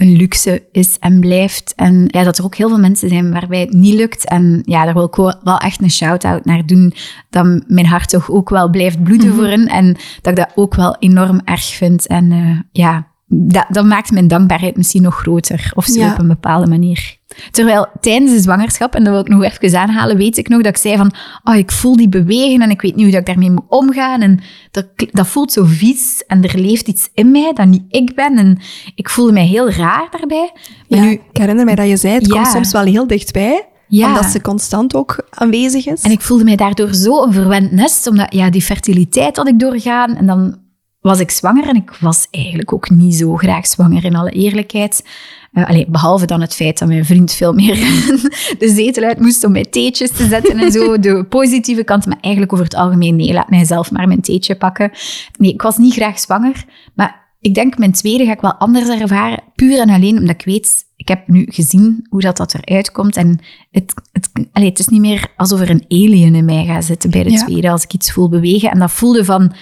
[0.00, 1.72] een luxe is en blijft.
[1.76, 4.24] En ja, dat er ook heel veel mensen zijn waarbij het niet lukt.
[4.24, 6.94] En ja, daar wil ik wel echt een shout-out naar doen.
[7.30, 9.66] Dat mijn hart toch ook wel blijft bloeden voor hen.
[9.66, 12.06] En dat ik dat ook wel enorm erg vind.
[12.06, 15.70] En eh, ja, dat, dat maakt mijn dankbaarheid misschien nog groter.
[15.74, 16.12] Of zo Ja.
[16.12, 17.18] op een bepaalde manier.
[17.50, 20.76] Terwijl tijdens de zwangerschap, en dat wil ik nog even aanhalen, weet ik nog dat
[20.76, 21.12] ik zei van,
[21.44, 24.20] oh, ik voel die bewegen en ik weet niet hoe dat ik daarmee moet omgaan.
[24.20, 24.40] En
[24.70, 28.38] dat, dat voelt zo vies en er leeft iets in mij dat niet ik ben.
[28.38, 28.58] En
[28.94, 30.50] ik voelde mij heel raar daarbij.
[30.88, 32.32] Maar Ja, nu, ik herinner mij dat je zei, het Ja.
[32.32, 34.06] komt soms wel heel dichtbij, Ja.
[34.06, 36.02] omdat ze constant ook aanwezig is.
[36.02, 39.58] En ik voelde mij daardoor zo een verwend nest, omdat ja, die fertiliteit had ik
[39.58, 40.16] doorgaan.
[40.16, 40.56] En dan
[41.00, 45.06] was ik zwanger en ik was eigenlijk ook niet zo graag zwanger, in alle eerlijkheid.
[45.52, 47.74] Eh, allee, behalve dan het feit dat mijn vriend veel meer
[48.58, 50.98] de zetel uit moest om mij theetjes te zetten en zo.
[50.98, 54.56] De positieve kant, maar eigenlijk over het algemeen, nee, laat mij zelf maar mijn theetje
[54.56, 54.90] pakken.
[55.38, 58.88] Nee, ik was niet graag zwanger, maar ik denk mijn tweede ga ik wel anders
[58.88, 59.42] ervaren.
[59.54, 63.16] Puur en alleen omdat ik weet, ik heb nu gezien hoe dat, dat eruit komt.
[63.16, 63.38] En
[63.70, 67.10] het, het, allee, het is niet meer alsof er een alien in mij gaat zitten
[67.10, 67.44] bij de Ja.
[67.44, 68.70] tweede, als ik iets voel bewegen.
[68.70, 69.52] En dat voelde van,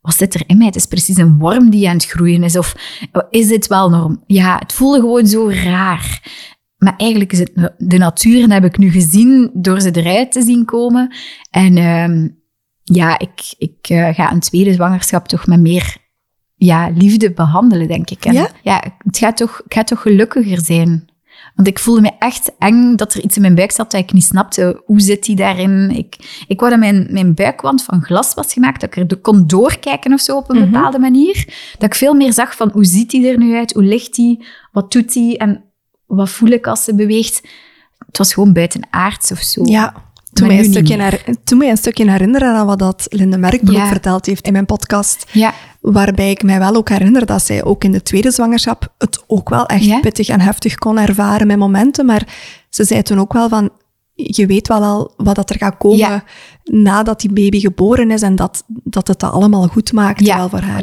[0.00, 0.66] wat zit er in mij?
[0.66, 2.56] Het is precies een worm die aan het groeien is.
[2.56, 2.74] Of
[3.30, 4.22] is dit wel norm?
[4.26, 6.22] Ja, het voelde gewoon zo raar.
[6.76, 10.32] Maar eigenlijk is het de natuur, en dat heb ik nu gezien door ze eruit
[10.32, 11.14] te zien komen.
[11.50, 12.28] En ehm,
[12.82, 15.96] ja, ik, ik eh, ga een tweede zwangerschap toch met meer
[16.54, 18.24] ja, liefde behandelen, denk ik.
[18.24, 18.32] En
[18.62, 18.82] Ja?
[18.98, 21.09] het gaat toch, ik ga toch gelukkiger zijn.
[21.60, 24.12] Want ik voelde me echt eng dat er iets in mijn buik zat dat ik
[24.12, 24.82] niet snapte.
[24.84, 25.90] Hoe zit die daarin?
[25.90, 26.16] Ik,
[26.48, 29.46] ik wou dat mijn, mijn buikwand van glas was gemaakt, dat ik er de- kon
[29.46, 31.44] doorkijken of zo op een bepaalde manier.
[31.72, 33.72] Dat ik veel meer zag van hoe ziet die er nu uit?
[33.72, 34.44] Hoe ligt die?
[34.72, 35.38] Wat doet die?
[35.38, 35.64] En
[36.06, 37.42] wat voel ik als ze beweegt?
[38.06, 39.60] Het was gewoon buitenaards of zo.
[39.64, 39.94] Ja,
[40.32, 43.86] toen mij, een stukje toen mij een stukje herinneren aan wat dat Linde Merkbroek Ja.
[43.86, 45.26] verteld heeft in mijn podcast.
[45.32, 49.24] Ja, Waarbij ik mij wel ook herinner dat zij ook in de tweede zwangerschap het
[49.26, 50.00] ook wel echt Ja?
[50.00, 52.06] pittig en heftig kon ervaren met momenten.
[52.06, 52.26] Maar
[52.68, 53.70] ze zei toen ook wel van,
[54.14, 56.24] je weet wel al wat dat er gaat komen Ja.
[56.64, 60.48] nadat die baby geboren is en dat, dat het dat allemaal goed maakt Ja, wel
[60.48, 60.82] voor haar.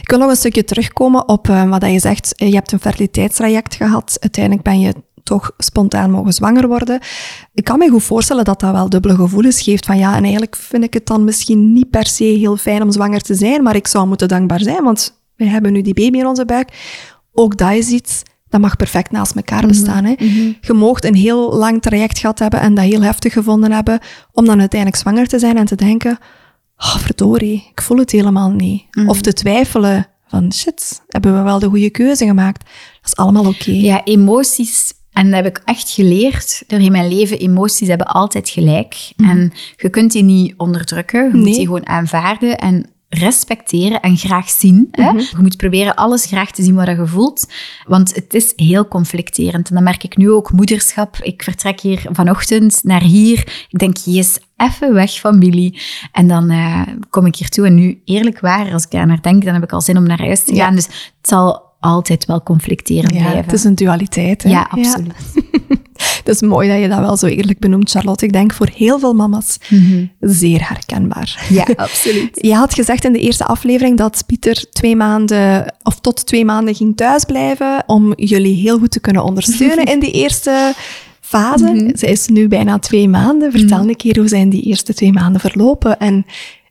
[0.00, 2.32] Ik wil nog een stukje terugkomen op eh, wat je zegt.
[2.36, 4.16] Je hebt een fertiliteitstraject gehad.
[4.20, 7.00] Uiteindelijk ben je toch spontaan mogen zwanger worden.
[7.54, 9.86] Ik kan me goed voorstellen dat dat wel dubbele gevoelens geeft.
[9.86, 12.90] Van ja, en eigenlijk vind ik het dan misschien niet per se heel fijn om
[12.90, 16.18] zwanger te zijn, maar ik zou moeten dankbaar zijn, want we hebben nu die baby
[16.18, 16.68] in onze buik.
[17.32, 20.04] Ook dat is iets, dat mag perfect naast elkaar bestaan.
[20.04, 20.14] Hè?
[20.60, 24.00] Je moogt een heel lang traject gehad hebben en dat heel heftig gevonden hebben,
[24.32, 26.18] om dan uiteindelijk zwanger te zijn en te denken,
[26.76, 28.82] oh, verdorie, ik voel het helemaal niet.
[29.06, 32.64] Of te twijfelen van, shit, hebben we wel de goede keuze gemaakt?
[33.00, 33.70] Dat is allemaal oké.
[33.70, 34.92] Ja, emoties.
[35.12, 37.38] En dat heb ik echt geleerd door in mijn leven.
[37.38, 39.12] Emoties hebben altijd gelijk.
[39.16, 41.28] En je kunt die niet onderdrukken.
[41.28, 44.88] Je moet die gewoon aanvaarden en respecteren en graag zien.
[44.90, 45.08] Hè?
[45.10, 47.46] Je moet proberen alles graag te zien wat je voelt.
[47.86, 49.68] Want het is heel conflicterend.
[49.68, 50.52] En dat merk ik nu ook.
[50.52, 51.16] Moederschap.
[51.22, 53.66] Ik vertrek hier vanochtend naar hier.
[53.68, 55.78] Ik denk, yes, even weg van Billy.
[56.12, 57.66] En dan eh, kom ik hier toe.
[57.66, 60.06] En nu, eerlijk waar, als ik daar naar denk, dan heb ik al zin om
[60.06, 60.64] naar huis te Ja.
[60.64, 60.74] gaan.
[60.74, 63.44] Dus het zal altijd wel conflicterend Ja, blijven.
[63.44, 64.42] het is een dualiteit.
[64.42, 64.50] Hè?
[64.50, 65.14] Ja, absoluut.
[66.24, 68.24] Het is mooi dat je dat wel zo eerlijk benoemt, Charlotte.
[68.24, 69.58] Ik denk voor heel veel mama's
[70.20, 71.46] zeer herkenbaar.
[71.48, 72.38] Ja, absoluut.
[72.40, 76.74] Je had gezegd in de eerste aflevering dat Pieter twee maanden of tot twee maanden
[76.74, 80.72] ging thuisblijven om jullie heel goed te kunnen ondersteunen in die eerste
[81.20, 81.92] fase.
[81.96, 83.50] Ze is nu bijna twee maanden.
[83.52, 86.26] Vertel een keer hoe zijn die eerste twee maanden verlopen en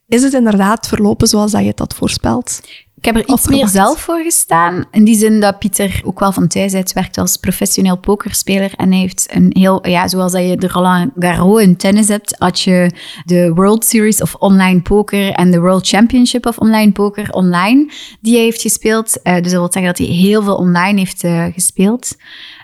[0.07, 2.61] is het inderdaad verlopen zoals dat je het had voorspeld?
[3.01, 4.85] Ik heb er iets meer zelf voor gestaan.
[4.91, 8.73] In die zin dat Pieter ook wel van thuis uit werkt als professioneel pokerspeler.
[8.75, 12.35] En hij heeft een heel, ja, zoals dat je de Roland Garros in tennis hebt,
[12.37, 12.91] had je
[13.25, 18.33] de World Series of Online Poker en de World Championship of Online Poker online, die
[18.33, 19.21] hij heeft gespeeld.
[19.21, 22.15] Eh, dus dat wil zeggen dat hij heel veel online heeft eh, gespeeld.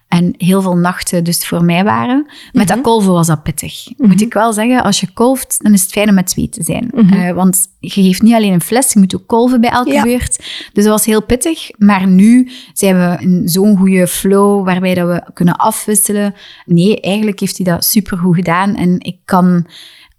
[0.08, 2.26] En heel veel nachten dus voor mij waren.
[2.52, 3.88] Met dat kolven was dat pittig.
[3.98, 6.64] Moet ik wel zeggen, als je kolft, dan is het fijn om met twee te
[6.64, 6.92] zijn.
[6.92, 10.04] Eh, want je geeft niet alleen een fles, je moet ook kolven bij elke Ja.
[10.04, 10.38] beurt.
[10.74, 11.70] Dus dat was heel pittig.
[11.78, 16.34] Maar nu zijn we in zo'n goede flow, waarbij dat we kunnen afwisselen.
[16.66, 18.76] Nee, eigenlijk heeft hij dat supergoed gedaan.
[18.76, 19.66] En ik kan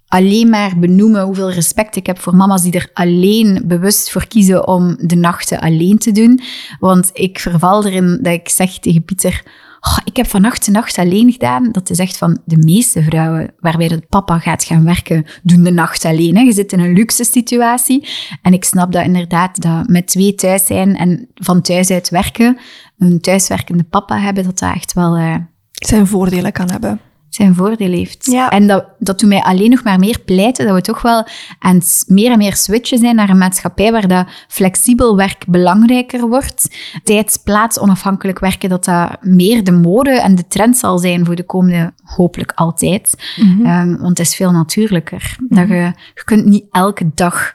[0.08, 4.68] alleen maar benoemen hoeveel respect ik heb voor mama's die er alleen bewust voor kiezen
[4.68, 6.40] om de nachten alleen te doen.
[6.80, 9.42] Want ik verval erin dat ik zeg tegen Pieter,
[9.80, 11.72] "Oh, ik heb vannacht de nacht alleen gedaan.
[11.72, 15.70] Dat is echt van de meeste vrouwen waarbij dat papa gaat gaan werken, doen de
[15.70, 16.36] nacht alleen.
[16.36, 16.42] Hè.
[16.42, 18.08] Je zit in een luxe situatie.
[18.42, 22.58] En ik snap dat inderdaad, dat met twee thuis zijn en van thuis uit werken,
[22.98, 25.16] een thuiswerkende papa hebben, dat dat echt wel...
[25.16, 25.34] eh,
[25.72, 27.00] Zijn voordelen kan hebben.
[27.38, 28.26] Zijn voordeel heeft.
[28.30, 28.50] Ja.
[28.50, 31.26] En dat, dat doet mij alleen nog maar meer pleiten dat we toch wel
[31.58, 36.28] aan het meer en meer switchen zijn naar een maatschappij waar dat flexibel werk belangrijker
[36.28, 36.76] wordt.
[37.04, 41.34] Tijds, plaats, onafhankelijk werken, dat dat meer de mode en de trend zal zijn voor
[41.34, 43.14] de komende, hopelijk altijd.
[43.64, 45.36] Ehm, want het is veel natuurlijker.
[45.48, 47.52] dat je, je kunt niet elke dag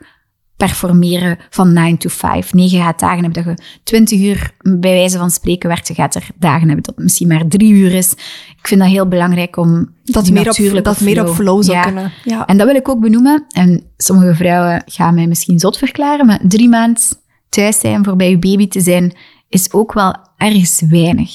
[0.67, 2.53] performeren van 9 to 5.
[2.53, 5.87] 9 gaat dagen hebben dat je 20 uur bij wijze van spreken werkt.
[5.87, 8.11] Je gaat er dagen hebben dat het misschien maar 3 uur is.
[8.59, 11.83] Ik vind dat heel belangrijk om Dat meer op, dat meer op flow zou Ja.
[11.83, 12.11] kunnen.
[12.23, 12.45] Ja.
[12.45, 13.45] En dat wil ik ook benoemen.
[13.51, 17.03] En sommige vrouwen gaan mij misschien zot verklaren, maar drie maanden
[17.49, 19.13] thuis zijn voor bij je baby te zijn,
[19.49, 21.31] is ook wel ergens weinig.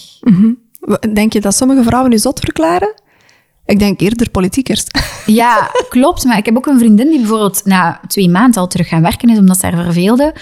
[1.15, 2.95] Denk je dat sommige vrouwen nu zot verklaren?
[3.69, 4.85] Ik denk eerder politiekers.
[5.27, 6.25] Ja, klopt.
[6.25, 9.29] Maar ik heb ook een vriendin die bijvoorbeeld na twee maanden al terug gaan werken
[9.31, 10.35] is, omdat ze haar verveelde.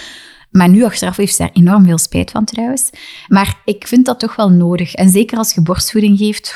[0.51, 2.89] Maar nu achteraf heeft ze daar enorm veel spijt van trouwens.
[3.27, 4.93] Maar ik vind dat toch wel nodig.
[4.93, 6.55] En zeker als je borstvoeding geeft,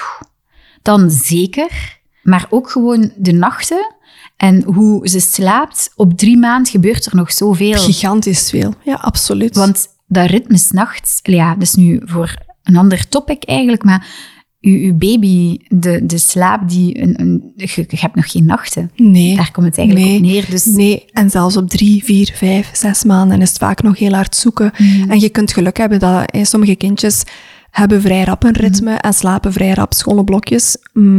[0.82, 2.00] dan zeker.
[2.24, 3.96] Maar ook gewoon de nachten
[4.38, 5.92] en hoe ze slaapt.
[5.96, 7.78] Op drie maanden gebeurt er nog zoveel.
[7.78, 8.74] Gigantisch veel.
[8.84, 9.56] Ja, absoluut.
[9.56, 14.08] Want dat ritme s'nachts, ja, dat is nu voor een ander topic eigenlijk, maar
[14.62, 18.92] uw, uw baby, de, de slaap, die een, een, je, je hebt nog geen nachten.
[18.96, 19.36] nee.
[19.36, 20.46] Daar komt het eigenlijk nee, op neer.
[20.50, 24.14] Dus Nee, en zelfs op drie, vier, vijf, zes maanden is het vaak nog heel
[24.14, 24.72] hard zoeken.
[24.78, 25.12] Mhm.
[25.12, 27.24] En je kunt geluk hebben dat eh, sommige kindjes
[27.72, 29.00] hebben vrij rap een ritme Mhm.
[29.00, 30.78] en slapen vrij rap schone blokjes.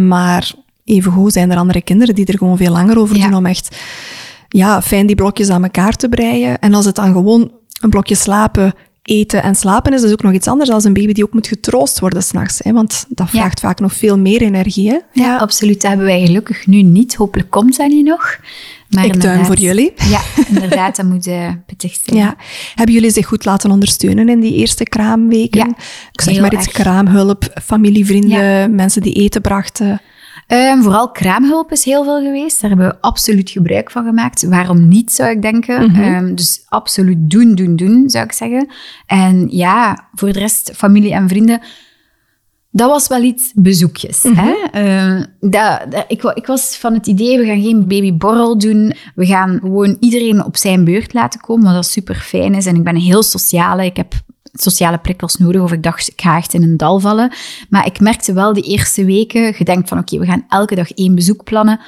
[0.09, 0.53] Maar
[0.84, 3.24] evengoed zijn er andere kinderen die er gewoon veel langer over Ja.
[3.24, 3.76] doen om echt
[4.49, 6.59] ja, fijn die blokjes aan elkaar te breien.
[6.59, 10.32] En als het dan gewoon een blokje slapen, eten en slapen is, is ook nog
[10.32, 12.61] iets anders dan een baby die ook moet getroost worden s'nachts.
[12.64, 13.38] Want dat Ja.
[13.38, 14.90] vraagt vaak nog veel meer energie.
[14.90, 14.98] Hè?
[15.12, 15.80] ja, absoluut.
[15.80, 17.14] Dat hebben wij gelukkig nu niet.
[17.14, 18.38] Hopelijk komt dat niet nog.
[18.88, 19.92] Maar Ik duim voor jullie.
[20.11, 22.18] Ja, inderdaad, dat moet eh pittig zijn.
[22.18, 22.36] Ja.
[22.74, 25.59] Hebben jullie zich goed laten ondersteunen in die eerste kraamweken?
[25.61, 25.74] Ja,
[26.12, 26.74] ik zeg maar iets erg.
[26.76, 30.00] kraamhulp, familie, vrienden, mensen die eten brachten.
[30.53, 32.61] Ehm, vooral kraamhulp is heel veel geweest.
[32.61, 34.42] Daar hebben we absoluut gebruik van gemaakt.
[34.48, 35.90] Waarom niet, zou ik denken.
[35.90, 36.03] Mhm.
[36.03, 38.68] Ehm, dus absoluut doen, doen, doen, zou ik zeggen.
[39.07, 41.61] En ja, voor de rest, familie en vrienden.
[42.70, 44.22] Dat was wel iets bezoekjes.
[44.22, 44.34] Mhm.
[44.36, 44.53] hè?
[44.72, 48.92] Ehm, dat, dat- ik, ik was van het idee, we gaan geen babyborrel doen.
[49.14, 52.66] We gaan gewoon iedereen op zijn beurt laten komen, wat dat super fijn is.
[52.66, 53.84] En ik ben een heel sociale.
[53.84, 54.14] Ik heb
[54.53, 55.62] sociale prikkels nodig.
[55.62, 57.32] Of ik dacht, ik ga echt in een dal vallen.
[57.68, 60.90] Maar ik merkte wel de eerste weken, je denkt van oké, we gaan elke dag
[60.90, 61.80] één bezoek plannen.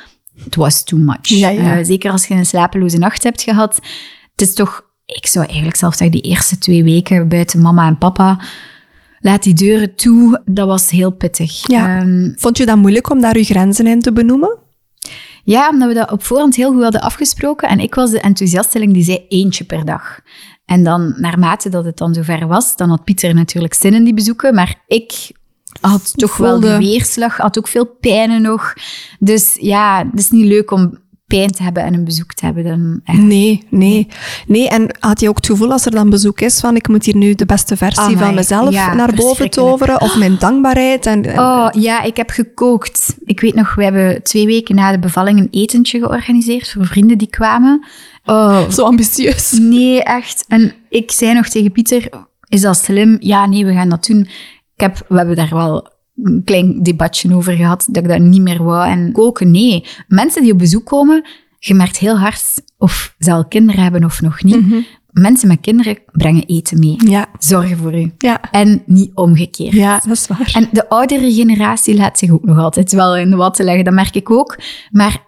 [0.45, 1.29] Het was too much.
[1.29, 1.79] Ja, ja.
[1.79, 3.75] Eh, zeker als je een slapeloze nacht hebt gehad.
[4.31, 7.99] Het is toch, ik zou eigenlijk zelfs zeggen, die eerste twee weken buiten mama en
[7.99, 8.41] papa,
[9.21, 10.43] laat die deuren toe.
[10.45, 11.67] Dat was heel pittig.
[11.69, 12.01] Ja.
[12.01, 14.62] Ehm, Vond je dat moeilijk om daar uw grenzen in te benoemen?
[15.45, 17.69] ja, omdat we dat op voorhand heel goed hadden afgesproken.
[17.69, 20.21] En ik was de enthousiasteling die zei eentje per dag.
[20.65, 24.15] En dan, naarmate dat het dan zover was, dan had Pieter natuurlijk zin in die
[24.15, 24.55] bezoeken.
[24.55, 25.31] Maar ik
[25.81, 28.75] had toch wel die weerslag, had ook veel pijnen nog.
[29.19, 32.64] Dus ja, het is niet leuk om pijn te hebben en een bezoek te hebben.
[32.64, 33.18] Dan, echt.
[33.18, 34.07] Nee, nee.
[34.47, 37.05] Nee, en had je ook het gevoel als er dan bezoek is van ik moet
[37.05, 41.07] hier nu de beste versie Amai, van mezelf ja, naar boven toveren of mijn dankbaarheid?
[41.07, 43.16] En, en- Oh ja, ik heb gekookt.
[43.25, 47.18] Ik weet nog, we hebben twee weken na de bevalling een etentje georganiseerd voor vrienden
[47.18, 47.87] die kwamen.
[48.25, 49.53] Oh, Zo ambitieus.
[49.53, 50.45] Nee, echt.
[50.49, 52.09] En ik zei nog tegen Pieter,
[52.49, 53.16] is dat slim?
[53.20, 54.20] Ja, nee, we gaan dat doen.
[54.75, 55.93] Ik heb, we hebben daar wel
[56.23, 58.89] een klein debatje over gehad, dat ik dat niet meer wou.
[58.91, 59.85] En koken, nee.
[60.09, 61.27] Mensen die op bezoek komen,
[61.59, 62.45] je merkt heel hard
[62.79, 64.87] of ze al kinderen hebben of nog niet.
[65.11, 66.97] Mensen met kinderen brengen eten mee.
[67.09, 68.12] Ja, Zorgen voor u.
[68.19, 68.51] ja.
[68.51, 69.73] En niet omgekeerd.
[69.73, 70.51] Ja, dat is waar.
[70.55, 73.85] En de oudere generatie laat zich ook nog altijd wel in de watten leggen.
[73.85, 74.59] Dat merk ik ook.
[74.91, 75.23] Maar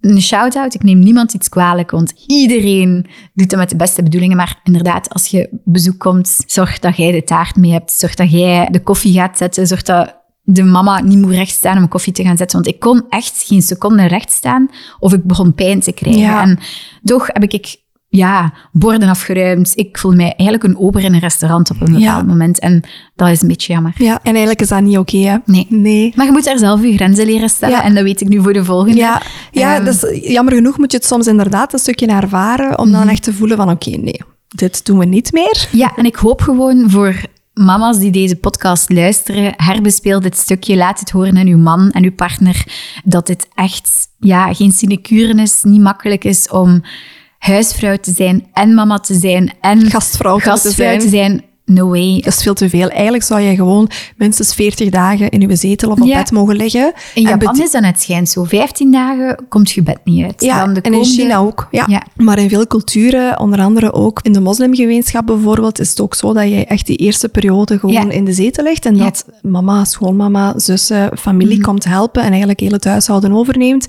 [0.00, 4.36] een shout-out, ik neem niemand iets kwalijk, want iedereen doet het met de beste bedoelingen.
[4.36, 7.92] Maar inderdaad, als je op bezoek komt, zorg dat jij de taart mee hebt.
[7.92, 9.66] Zorg dat jij de koffie gaat zetten.
[9.66, 10.16] Zorg dat
[10.48, 12.62] de mama niet moet recht staan om een koffie te gaan zetten.
[12.62, 14.68] Want ik kon echt geen seconde recht staan
[14.98, 16.20] of ik begon pijn te krijgen.
[16.22, 16.42] Ja.
[16.42, 16.58] En
[17.04, 17.76] toch heb ik
[18.08, 19.72] ja, borden afgeruimd.
[19.74, 22.22] Ik voel mij eigenlijk een ober in een restaurant op een bepaald Ja.
[22.22, 22.58] moment.
[22.58, 22.82] En
[23.16, 23.92] dat is een beetje jammer.
[23.98, 25.36] Ja, en eigenlijk is dat niet oké, hè?
[25.44, 25.66] Nee.
[25.68, 26.12] Nee.
[26.16, 27.76] Maar je moet daar zelf je grenzen leren stellen.
[27.76, 27.82] Ja.
[27.84, 28.96] En dat weet ik nu voor de volgende.
[28.96, 32.88] Ja, ja Ehm, dus jammer genoeg moet je het soms inderdaad een stukje ervaren om
[32.88, 32.98] Mhm.
[32.98, 35.68] dan echt te voelen van oké, nee, dit doen we niet meer.
[35.72, 37.14] Ja, en ik hoop gewoon voor
[37.56, 42.04] mama's die deze podcast luisteren, herbespeel dit stukje, laat het horen aan uw man en
[42.04, 42.64] uw partner,
[43.04, 46.82] dat dit echt ja, geen sinecure is, niet makkelijk is om
[47.38, 50.98] huisvrouw te zijn en mama te zijn en Gastvrouw te gastvrouw zijn.
[50.98, 51.44] te zijn.
[51.66, 52.20] No way.
[52.20, 52.88] Dat is veel te veel.
[52.88, 56.18] Eigenlijk zou je gewoon minstens 40 dagen in je zetel of op Ja.
[56.18, 56.92] bed mogen liggen.
[57.14, 58.44] In En Japan is dat net schijnt zo.
[58.44, 60.42] 15 dagen komt je bed niet uit.
[60.42, 61.68] Ja, Dan de en in China ook.
[61.70, 61.84] Ja.
[61.88, 62.02] Ja.
[62.16, 66.32] Maar in veel culturen, onder andere ook in de moslimgemeenschap bijvoorbeeld, is het ook zo
[66.32, 68.10] dat je echt die eerste periode gewoon Ja.
[68.10, 72.70] in de zetel ligt en dat mama, schoonmama, zussen, familie komt helpen en eigenlijk heel
[72.72, 73.86] het huishouden overneemt.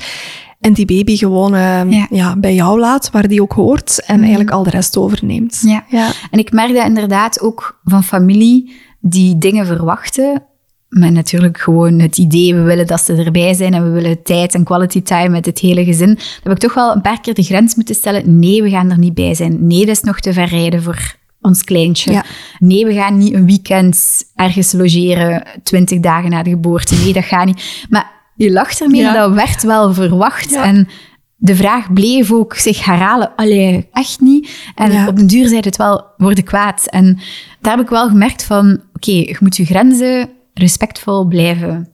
[0.68, 2.08] En die baby gewoon eh, ja.
[2.10, 2.36] Ja.
[2.36, 5.62] bij jou laat, waar die ook hoort, en eigenlijk al de rest overneemt.
[5.66, 5.86] Ja.
[5.90, 6.12] Ja.
[6.32, 10.44] En ik merk dat inderdaad ook van familie die dingen verwachten.
[10.90, 14.54] Met natuurlijk gewoon het idee, we willen dat ze erbij zijn en we willen tijd
[14.54, 16.14] en quality time met het hele gezin.
[16.14, 18.40] Dan heb ik toch wel een paar keer de grens moeten stellen.
[18.40, 19.68] Nee, we gaan er niet bij zijn.
[19.68, 22.12] Nee, dat is nog te ver rijden voor ons kleintje.
[22.12, 22.26] Ja.
[22.60, 26.96] Nee, we gaan niet een weekend ergens logeren, twintig dagen na de geboorte.
[26.96, 27.86] Nee, dat gaat niet.
[27.90, 29.14] Maar je lacht ermee, Ja.
[29.14, 30.50] dat werd wel verwacht.
[30.50, 30.64] Ja.
[30.64, 30.88] En
[31.36, 33.32] de vraag bleef ook zich herhalen.
[33.36, 34.50] Allee, echt niet.
[34.76, 35.08] En Ja.
[35.08, 36.88] op den duur zei het wel worden kwaad.
[36.90, 37.20] En
[37.62, 41.90] daar heb ik wel gemerkt van, oké, je moet je grenzen respectvol blijven.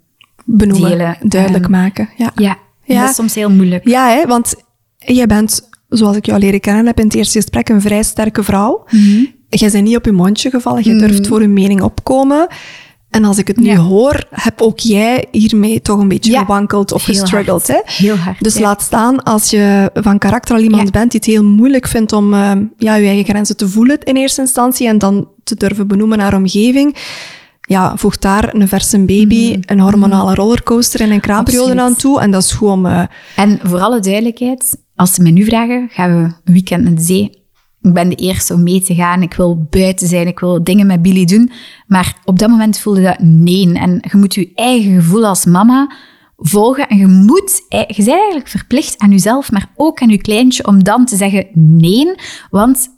[0.46, 1.18] Benoemen, Delen.
[1.22, 2.10] duidelijk maken.
[2.18, 2.32] Ja.
[2.36, 3.00] Ja, Ja.
[3.02, 3.88] dat is soms heel moeilijk.
[3.88, 4.56] Ja, hè, want
[4.98, 8.44] jij bent, zoals ik jou leren kennen heb in het eerste gesprek, een vrij sterke
[8.44, 8.84] vrouw.
[8.90, 9.24] Mhm.
[9.50, 12.48] Jij bent niet op je mondje gevallen, je durft voor je mening opkomen.
[13.14, 13.76] En als ik het nu Ja.
[13.76, 16.40] hoor, heb ook jij hiermee toch een beetje Ja.
[16.40, 17.68] gewankeld of Heel gestruggeld.
[17.68, 17.80] Hè?
[17.86, 18.62] Heel hard, Dus ja.
[18.62, 22.34] laat staan als je van karakter al iemand bent die het heel moeilijk vindt om
[22.34, 26.18] eh, ja, je eigen grenzen te voelen in eerste instantie en dan te durven benoemen
[26.18, 26.96] naar omgeving.
[27.62, 31.84] Ja, voeg daar een verse baby, een hormonale rollercoaster en een kraamperiode Mhm.
[31.84, 32.22] Aan toe.
[32.22, 32.88] En dat is gewoon...
[32.88, 33.02] eh,
[33.36, 37.02] En voor alle duidelijkheid, als ze mij nu vragen, gaan we een weekend naar de
[37.02, 37.42] zee.
[37.84, 39.22] Ik ben de eerste om mee te gaan.
[39.22, 40.28] Ik wil buiten zijn.
[40.28, 41.52] Ik wil dingen met Billy doen.
[41.88, 43.74] Maar op dat moment voelde dat nee.
[43.74, 45.92] En je moet je eigen gevoel als mama
[46.38, 46.88] volgen.
[46.88, 50.84] En je moet, je bent eigenlijk verplicht aan jezelf, maar ook aan je kleintje, om
[50.84, 52.16] dan te zeggen nee.
[52.50, 52.90] Want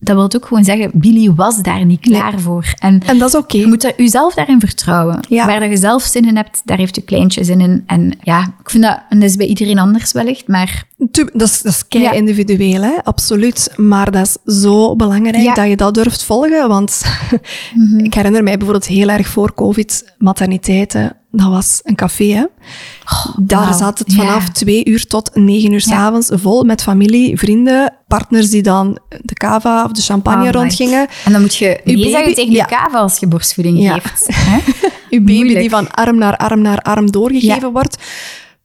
[0.00, 2.64] dat wil ook gewoon zeggen, Billy was daar niet klaar voor.
[2.78, 3.56] En en dat is oké.
[3.56, 5.20] je moet er, jezelf daarin vertrouwen.
[5.28, 5.46] Ja.
[5.46, 7.82] Waar dat je zelf zin in hebt, daar heeft je kleintje zin in.
[7.86, 11.62] En ja, ik vind dat, en dat is bij iedereen anders wellicht, maar Dat is,
[11.62, 12.12] dat is kei Ja.
[12.12, 12.94] individueel, hè?
[13.04, 13.72] absoluut.
[13.76, 15.54] Maar dat is zo belangrijk Ja.
[15.54, 16.68] dat je dat durft volgen.
[16.68, 17.02] Want
[17.96, 22.24] ik herinner mij bijvoorbeeld heel erg voor COVID, materniteiten dat was een café.
[22.24, 22.44] Hè.
[23.36, 23.78] Daar wauw.
[23.78, 28.50] zat het vanaf twee uur tot negen uur s s'avonds vol met familie, vrienden, partners
[28.50, 31.06] die dan de cava of de champagne rondgingen.
[31.24, 32.66] En dan moet je nee zeggen baby- tegen ja.
[32.68, 33.92] je kava als je borstvoeding Ja.
[33.98, 34.26] geeft.
[34.50, 34.58] Hè?
[35.10, 35.60] Uw baby Moeilijk.
[35.60, 37.70] die van arm naar arm naar arm doorgegeven Ja.
[37.70, 37.96] wordt.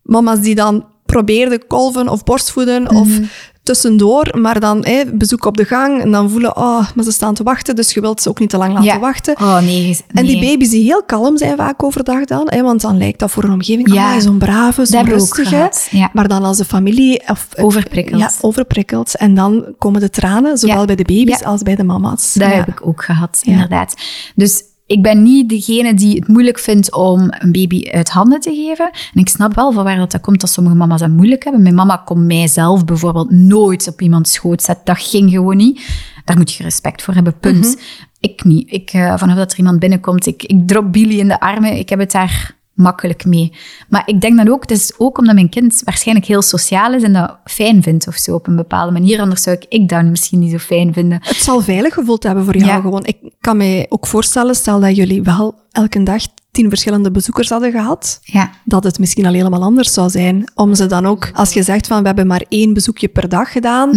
[0.03, 3.23] Mama's die dan probeerden kolven of borstvoeden of Mhm.
[3.63, 7.43] Tussendoor, maar dan bezoek op de gang en dan voelen, oh, maar ze staan te
[7.43, 8.99] wachten, dus je wilt ze ook niet te lang laten Ja.
[8.99, 9.35] wachten.
[9.41, 9.97] Oh nee.
[10.13, 13.43] En die baby's die heel kalm zijn vaak overdag dan, want dan lijkt dat voor
[13.43, 14.13] een omgeving, Ja.
[14.13, 14.19] ja.
[14.19, 15.71] zo'n brave, zo'n rustige.
[15.89, 16.09] Ja.
[16.13, 17.21] Maar dan als de familie...
[17.27, 18.19] Of, Overprikkeld.
[18.21, 19.15] Ja, overprikkeld.
[19.15, 20.85] En dan komen de tranen, zowel Ja.
[20.85, 22.33] bij de baby's als bij de mama's.
[22.33, 23.93] Dat heb ik ook gehad, inderdaad.
[24.35, 28.49] Dus ik ben niet degene die het moeilijk vindt om een baby uit handen te
[28.49, 28.91] geven.
[29.13, 31.61] En ik snap wel van waar dat, dat komt dat sommige mama's dat moeilijk hebben.
[31.61, 34.85] Mijn mama kon mijzelf bijvoorbeeld nooit op iemands schoot zetten.
[34.85, 35.81] Dat ging gewoon niet.
[36.25, 37.65] Daar moet je respect voor hebben, punt.
[37.65, 37.83] Mhm.
[38.19, 38.71] Ik niet.
[38.71, 41.77] Ik, eh, vanaf dat er iemand binnenkomt, ik, ik drop Billy in de armen.
[41.77, 43.51] Ik heb het daar makkelijk mee.
[43.89, 47.03] Maar ik denk dan ook, het is ook omdat mijn kind waarschijnlijk heel sociaal is
[47.03, 49.19] en dat fijn vindt of zo op een bepaalde manier.
[49.19, 51.19] Anders zou ik, ik dat misschien niet zo fijn vinden.
[51.23, 52.81] Het zal veilig gevoeld hebben voor jou Ja.
[52.81, 53.05] gewoon.
[53.05, 56.21] Ik kan mij ook voorstellen, stel dat jullie wel elke dag
[56.51, 58.51] tien verschillende bezoekers hadden gehad, Ja.
[58.65, 60.43] dat het misschien al helemaal anders zou zijn.
[60.55, 63.51] Om ze dan ook, als je zegt van we hebben maar één bezoekje per dag
[63.51, 63.89] gedaan,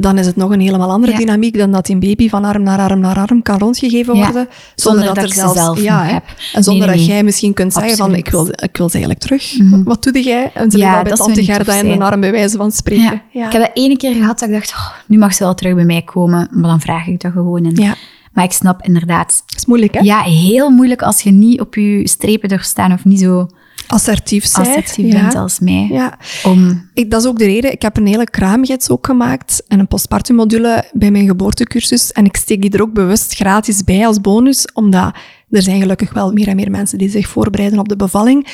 [0.00, 1.12] dan is het nog een helemaal andere.
[1.12, 1.18] Ja.
[1.18, 4.24] dynamiek dan dat die baby van arm naar arm naar arm kan rondgegeven Ja.
[4.24, 4.48] worden.
[4.74, 6.24] Zonder dat ik ze zelf ja, heb.
[6.52, 8.94] En zonder Nee, nee, dat jij misschien kunt zeggen van ik wil, ik wil ze
[8.98, 9.58] eigenlijk terug.
[9.58, 9.82] Mhm.
[9.82, 10.50] Wat doe jij?
[10.54, 13.22] En ze Ja, bij dat tante Gerda in de arm bij wijze van spreken.
[13.32, 13.46] Ja.
[13.46, 15.74] Ik heb dat ene keer gehad dat ik dacht, oh, nu mag ze wel terug
[15.74, 16.48] bij mij komen.
[16.50, 17.64] Maar dan vraag ik dat gewoon.
[17.64, 17.96] En.
[18.32, 20.00] Maar ik snap inderdaad, Dat is moeilijk, hè?
[20.00, 23.46] ja, heel moeilijk als je niet op je strepen durft staan of niet zo
[23.90, 24.66] Assertief zijn.
[24.66, 25.20] assertief ja.
[25.20, 25.88] bent als mij.
[25.90, 26.18] Ja.
[26.44, 27.72] Om, Ik, dat is ook de reden.
[27.72, 32.12] Ik heb een hele kraamgids ook gemaakt en een postpartummodule bij mijn geboortecursus.
[32.12, 35.14] En ik steek die er ook bewust gratis bij als bonus, omdat
[35.50, 38.46] er zijn gelukkig wel meer en meer mensen die zich voorbereiden op de bevalling.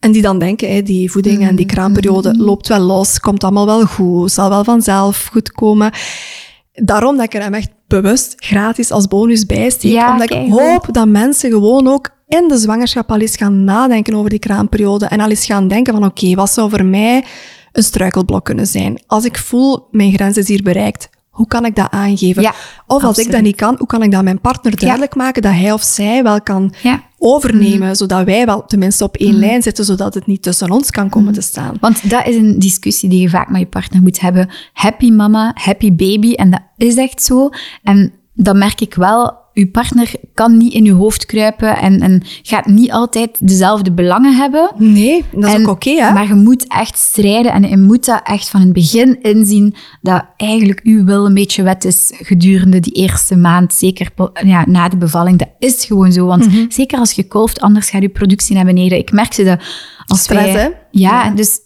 [0.00, 3.66] En die dan denken, hè, die voeding en die kraamperiode loopt wel los, komt allemaal
[3.66, 5.90] wel goed, zal wel vanzelf goed komen.
[6.72, 9.92] Daarom dat ik er hem echt bewust gratis als bonus bij steek.
[9.92, 14.14] Ja, omdat ik hoop dat mensen gewoon ook in de zwangerschap al eens gaan nadenken
[14.14, 15.06] over die kraamperiode.
[15.06, 17.24] En al eens gaan denken van oké, wat zou voor mij
[17.72, 19.02] een struikelblok kunnen zijn?
[19.06, 22.42] Als ik voel, mijn grens is hier bereikt, hoe kan ik dat aangeven?
[22.42, 22.54] Ja,
[22.86, 25.52] of als ik dat niet kan, hoe kan ik dat mijn partner duidelijk maken dat
[25.52, 27.02] hij of zij wel kan ja.
[27.18, 31.08] overnemen, zodat wij wel tenminste op één lijn zitten, zodat het niet tussen ons kan
[31.08, 31.76] komen te staan.
[31.80, 34.48] Want dat is een discussie die je vaak met je partner moet hebben.
[34.72, 36.32] Happy mama, happy baby.
[36.32, 37.48] En dat is echt zo.
[37.82, 42.22] En dan merk ik wel, uw partner kan niet in uw hoofd kruipen en, en
[42.42, 44.70] gaat niet altijd dezelfde belangen hebben.
[44.76, 46.12] Nee, dat is En- ook oké, hè?
[46.12, 50.24] Maar je moet echt strijden en je moet dat echt van het begin inzien dat
[50.36, 54.08] eigenlijk uw wil een beetje wet is gedurende die eerste maand, zeker
[54.44, 55.38] ja, na de bevalling.
[55.38, 56.64] Dat is gewoon zo, want Mhm.
[56.68, 58.98] zeker als je kolft, anders gaat je productie naar beneden.
[58.98, 59.60] Ik merkte dat
[60.06, 60.68] als Stress, wij- hè?
[60.90, 61.30] Ja, Ja.
[61.30, 61.58] dus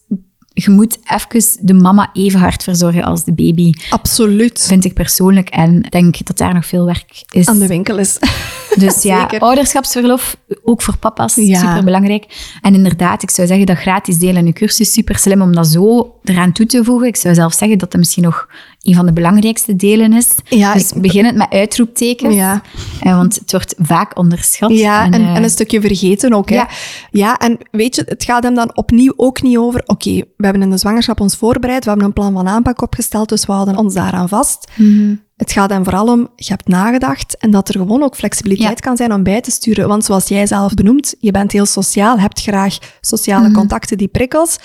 [0.53, 4.65] je moet even de mama even hard verzorgen als de baby, Absoluut.
[4.67, 5.49] vind ik persoonlijk.
[5.49, 7.47] En ik denk dat daar nog veel werk is.
[7.47, 8.19] Aan de winkel is.
[8.77, 9.41] Dus ja, Zeker.
[9.41, 11.59] ouderschapsverlof, ook voor papa's, Ja.
[11.61, 12.27] superbelangrijk.
[12.61, 15.67] En inderdaad, ik zou zeggen dat gratis delen in je cursus super slim om dat
[15.67, 17.09] zo eraan toe te voegen.
[17.09, 18.49] Ik zou zelf zeggen dat dat misschien nog
[18.83, 20.29] een van de belangrijkste delen is.
[20.45, 22.35] Ja, dus ik- begin het met uitroeptekens.
[22.35, 22.63] Ja.
[23.01, 24.71] Eh, want het wordt vaak onderschat.
[24.71, 26.49] Ja, en, eh, en een stukje vergeten ook.
[26.49, 26.55] Hè?
[26.55, 26.69] ja.
[27.11, 27.37] Ja.
[27.39, 29.83] en weet je, het gaat hem dan opnieuw ook niet over.
[29.87, 33.29] Oké, we hebben in de zwangerschap ons voorbereid, we hebben een plan van aanpak opgesteld,
[33.29, 34.71] dus we houden ons daaraan vast.
[34.77, 35.15] mhm.
[35.37, 38.85] Het gaat hem vooral om, je hebt nagedacht en dat er gewoon ook flexibiliteit Ja.
[38.85, 39.89] kan zijn om bij te sturen.
[39.89, 43.55] Want zoals jij zelf benoemt, je bent heel sociaal, hebt graag sociale Mhm.
[43.57, 44.59] contacten, die prikkels.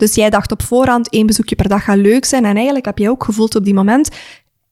[0.00, 2.44] Dus jij dacht op voorhand, één bezoekje per dag gaat leuk zijn.
[2.44, 4.08] En eigenlijk heb je ook gevoeld op die moment,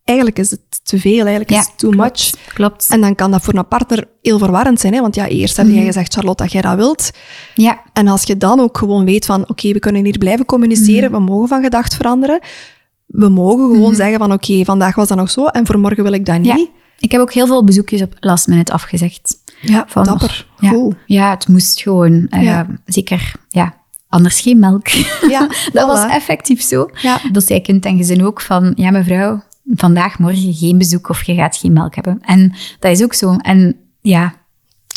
[0.04, 2.52] eigenlijk is het te veel, eigenlijk Ja, is het too klopt, much.
[2.54, 2.86] Klopt.
[2.90, 4.92] En dan kan dat voor een partner heel verwarrend zijn.
[4.94, 5.00] Hè?
[5.00, 5.74] Want ja, eerst heb Mhm.
[5.74, 7.10] jij gezegd, Charlotte, dat jij dat wilt.
[7.54, 11.10] ja, En als je dan ook gewoon weet van, oké, we kunnen hier blijven communiceren,
[11.10, 12.40] we mogen van gedacht veranderen.
[13.06, 16.12] We mogen gewoon zeggen van, oké, vandaag was dat nog zo en voor morgen wil
[16.12, 16.46] ik dat niet.
[16.58, 16.66] ja.
[17.00, 19.36] Ik heb ook heel veel bezoekjes op last minute afgezegd.
[19.60, 20.46] Ja, Van, dapper.
[20.58, 22.26] Ja, ja, het moest gewoon.
[22.28, 22.66] eh, Ja.
[22.86, 23.74] Zeker, ja.
[24.08, 24.88] Anders geen melk.
[25.34, 25.40] Ja,
[25.72, 25.86] dat voilà.
[25.86, 26.90] was effectief zo.
[27.02, 27.20] Ja.
[27.32, 29.42] Dat zei kind en gezin ook van, ja mevrouw,
[29.74, 32.18] vandaag, morgen geen bezoek of je gaat geen melk hebben.
[32.22, 33.36] En dat is ook zo.
[33.36, 34.34] En ja,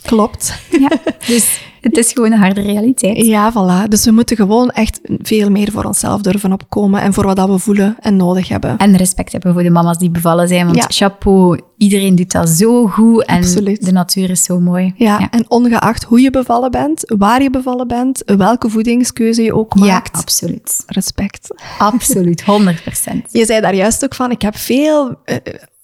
[0.06, 0.56] Klopt.
[0.80, 0.90] ja.
[1.28, 3.26] dus het is gewoon een harde realiteit.
[3.26, 3.88] Ja, voilà.
[3.88, 7.50] Dus we moeten gewoon echt veel meer voor onszelf durven opkomen en voor wat dat
[7.50, 8.78] we voelen en nodig hebben.
[8.78, 10.86] En respect hebben voor de mama's die bevallen zijn, want Ja.
[10.88, 13.86] chapeau, iedereen doet dat zo goed en Absoluut.
[13.86, 14.94] de natuur is zo mooi.
[14.96, 19.74] Ja, en ongeacht hoe je bevallen bent, waar je bevallen bent, welke voedingskeuze je ook
[19.78, 20.84] Ja, maakt, absoluut.
[20.88, 21.48] respect.
[21.78, 23.26] Absoluut, 100 procent.
[23.32, 25.16] Je zei daar juist ook van, ik heb veel...
[25.26, 25.36] eh,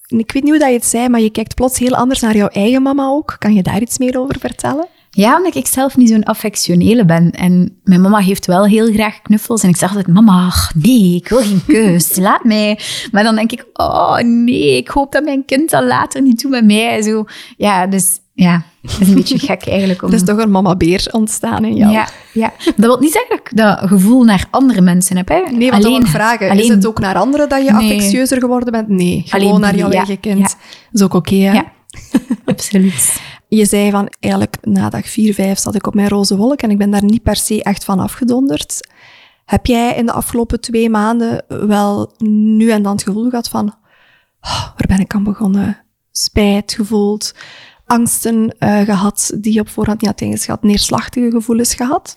[0.08, 2.36] ik weet niet hoe dat je het zei, maar je kijkt plots heel anders naar
[2.36, 3.36] jouw eigen mama ook.
[3.40, 4.88] Kan je daar iets meer over vertellen?
[5.18, 7.32] Ja, omdat ik zelf niet zo'n affectionele ben.
[7.32, 9.64] En mijn mama heeft wel heel graag knuffels.
[9.64, 12.16] En ik zeg altijd, mama, ach, nee, ik wil geen keus.
[12.28, 12.80] Laat mij.
[13.12, 16.52] Maar dan denk ik, oh nee, ik hoop dat mijn kind dat later niet doet
[16.52, 17.02] met mij.
[17.02, 17.26] Zo.
[17.58, 20.02] Ja, dus ja, dat is een beetje gek eigenlijk.
[20.02, 20.10] Om...
[20.12, 21.92] Er is toch een mama-beer ontstaan in jou.
[21.92, 25.28] Ja, ja, dat wil niet zeggen dat ik dat gevoel naar andere mensen heb.
[25.28, 25.42] Hè.
[25.52, 26.64] Nee, want alleen, vragen, alleen...
[26.64, 27.92] is het ook naar anderen dat je nee.
[27.94, 28.88] affectieuzer geworden bent?
[28.88, 30.38] Nee, gewoon alleen naar jouw ja, eigen kind.
[30.38, 30.44] Ja.
[30.44, 30.58] Dat
[30.92, 31.54] is ook oké, okay, hè?
[31.54, 31.72] Ja,
[32.46, 33.20] absoluut.
[33.48, 36.70] Je zei van, eigenlijk na dag 4, 5 zat ik op mijn roze wolk en
[36.70, 38.90] ik ben daar niet per se echt van afgedonderd.
[39.46, 43.68] Heb jij in de afgelopen twee maanden wel nu en dan het gevoel gehad van,
[44.42, 45.84] oh, waar ben ik aan begonnen?
[46.12, 47.34] Spijt gevoeld,
[47.86, 52.16] angsten uh, gehad die je op voorhand niet had ingeschat, neerslachtige gevoelens gehad?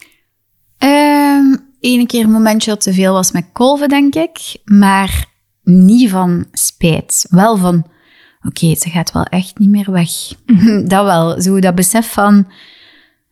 [1.80, 4.60] Eén keer een momentje dat te veel was met kolven, denk ik.
[4.64, 5.26] Maar
[5.62, 7.26] niet van spijt.
[7.30, 7.86] Wel van,
[8.42, 10.10] oké, ze gaat wel echt niet meer weg.
[10.92, 12.46] dat wel, zo dat besef van...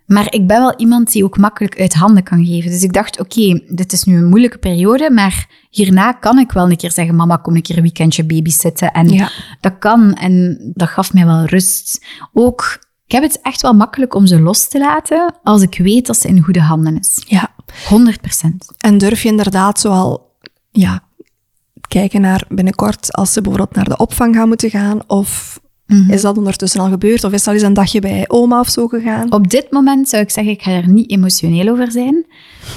[0.07, 2.71] Maar ik ben wel iemand die ook makkelijk uit handen kan geven.
[2.71, 6.71] Dus ik dacht, oké, dit is nu een moeilijke periode, maar hierna kan ik wel
[6.71, 8.93] een keer zeggen, mama, kom een keer een weekendje babysitten.
[8.93, 9.31] En ja.
[9.61, 12.05] dat kan en dat gaf mij wel rust.
[12.33, 16.07] Ook, ik heb het echt wel makkelijk om ze los te laten als ik weet
[16.07, 17.23] dat ze in goede handen is.
[17.27, 17.55] Ja.
[17.89, 18.67] 100 procent.
[18.79, 20.37] En durf je inderdaad zoal,
[20.71, 21.08] ja,
[21.89, 26.11] kijken naar binnenkort als ze bijvoorbeeld naar de opvang gaan moeten gaan of Mm-hmm.
[26.11, 27.25] Is dat ondertussen al gebeurd?
[27.25, 29.33] Of is dat eens een dagje bij oma of zo gegaan?
[29.33, 32.27] Op dit moment zou ik zeggen, ik ga er niet emotioneel over zijn.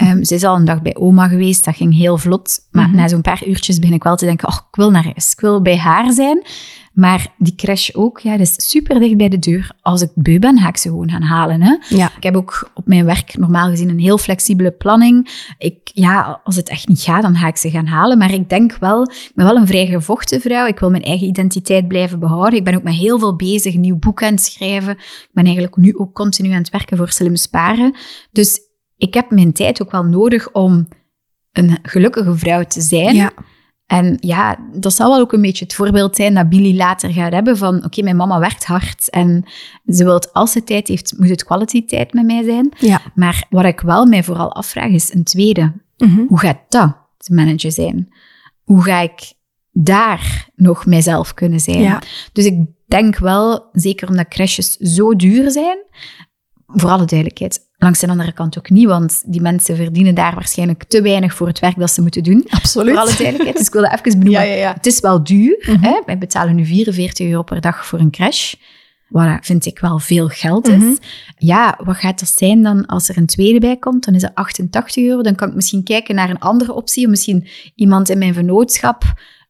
[0.02, 2.60] Um, ze is al een dag bij oma geweest, dat ging heel vlot.
[2.72, 3.00] Maar mm-hmm.
[3.00, 5.32] na zo'n paar uurtjes begin ik wel te denken, oh, ik wil naar huis.
[5.32, 6.44] Ik wil bij haar zijn.
[6.92, 9.72] Maar die crash ook, ja, dat is super dicht bij de deur.
[9.82, 11.62] Als ik beu ben, ga ik ze gewoon gaan halen.
[11.62, 11.78] Hè?
[11.90, 12.12] Ja.
[12.18, 15.46] Ik heb ook op mijn werk normaal gezien een heel flexibele planning.
[15.58, 18.18] Ik, ja, als het echt niet gaat, dan ga ik ze gaan halen.
[18.18, 20.66] Maar ik denk wel, ik ben wel een vrij gevochten vrouw.
[20.66, 22.60] Ik wil mijn eigen identiteit blijven behouden.
[22.60, 24.92] Ik ben ook met heel veel bezig, nieuw boek aan het schrijven.
[24.98, 27.96] Ik ben eigenlijk nu ook continu aan het werken voor Slim Sparen.
[28.32, 28.60] Dus
[28.98, 30.88] ik heb mijn tijd ook wel nodig om
[31.52, 33.16] een gelukkige vrouw te zijn.
[33.16, 33.32] Ja.
[33.92, 37.32] En ja, dat zal wel ook een beetje het voorbeeld zijn dat Billy later gaat
[37.32, 39.44] hebben van oké, mijn mama werkt hard en
[39.86, 42.72] ze wil als ze tijd heeft, moet het kwaliteit met mij zijn.
[42.80, 43.02] Ja.
[43.16, 45.74] Maar wat ik wel mij vooral afvraag is een tweede.
[45.98, 46.26] Mhm.
[46.28, 48.14] Hoe gaat dat te managen zijn?
[48.64, 49.34] Hoe ga ik
[49.72, 51.82] daar nog mijzelf kunnen zijn?
[51.82, 52.02] Ja.
[52.34, 55.78] Dus ik denk wel, zeker omdat crashes zo duur zijn,
[56.66, 60.84] voor alle duidelijkheid, Langs de andere kant ook niet, want die mensen verdienen daar waarschijnlijk
[60.84, 62.46] te weinig voor het werk dat ze moeten doen.
[62.50, 62.90] Absoluut.
[62.94, 63.58] Voor alle duidelijkheid.
[63.58, 64.32] Dus ik wilde even benoemen.
[64.32, 64.74] Ja, ja, ja.
[64.74, 65.58] Het is wel duur.
[65.68, 65.84] Mhm.
[65.84, 66.02] hè?
[66.06, 68.54] Wij betalen nu 44 euro per dag voor een crash.
[69.08, 70.78] Wat vind ik wel veel geld is.
[70.78, 70.94] Mhm.
[71.38, 74.06] Ja, wat gaat dat zijn dan als er een tweede bij komt?
[74.06, 75.22] Dan is dat 88 euro.
[75.22, 77.08] Dan kan ik misschien kijken naar een andere optie.
[77.08, 79.04] Misschien iemand in mijn vennootschap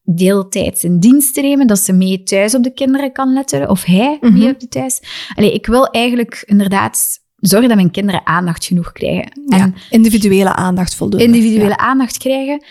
[0.03, 3.83] deeltijds in dienst te nemen, dat ze mee thuis op de kinderen kan letten, of
[3.83, 4.47] hij mee Mhm.
[4.47, 5.01] op de thuis.
[5.35, 9.43] Allee, ik wil eigenlijk inderdaad zorgen dat mijn kinderen aandacht genoeg krijgen.
[9.47, 11.25] Ja, En individuele aandacht voldoende.
[11.25, 12.63] individuele aandacht krijgen,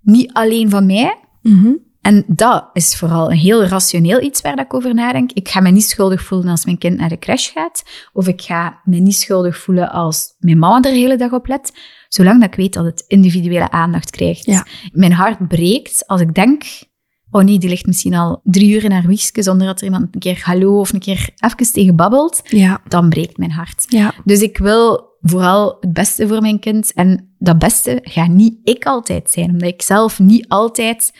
[0.00, 1.18] niet alleen van mij.
[1.42, 1.72] Mhm.
[2.00, 5.32] En dat is vooral een heel rationeel iets waar ik over nadenk.
[5.32, 7.82] Ik ga me niet schuldig voelen als mijn kind naar de crash gaat.
[8.12, 11.46] Of ik ga me niet schuldig voelen als mijn mama er de hele dag op
[11.46, 11.72] let.
[12.08, 14.44] Zolang dat ik weet dat het individuele aandacht krijgt.
[14.44, 14.66] Ja.
[14.92, 16.64] Mijn hart breekt als ik denk...
[17.30, 20.08] Oh nee, die ligt misschien al drie uur in haar wiegje zonder dat er iemand
[20.14, 22.40] een keer hallo of een keer even tegen babbelt.
[22.44, 22.80] Ja.
[22.88, 23.84] Dan breekt mijn hart.
[23.88, 24.14] Ja.
[24.24, 26.92] Dus ik wil vooral het beste voor mijn kind.
[26.92, 31.12] En dat beste gaat niet ik altijd zijn, omdat ik zelf niet altijd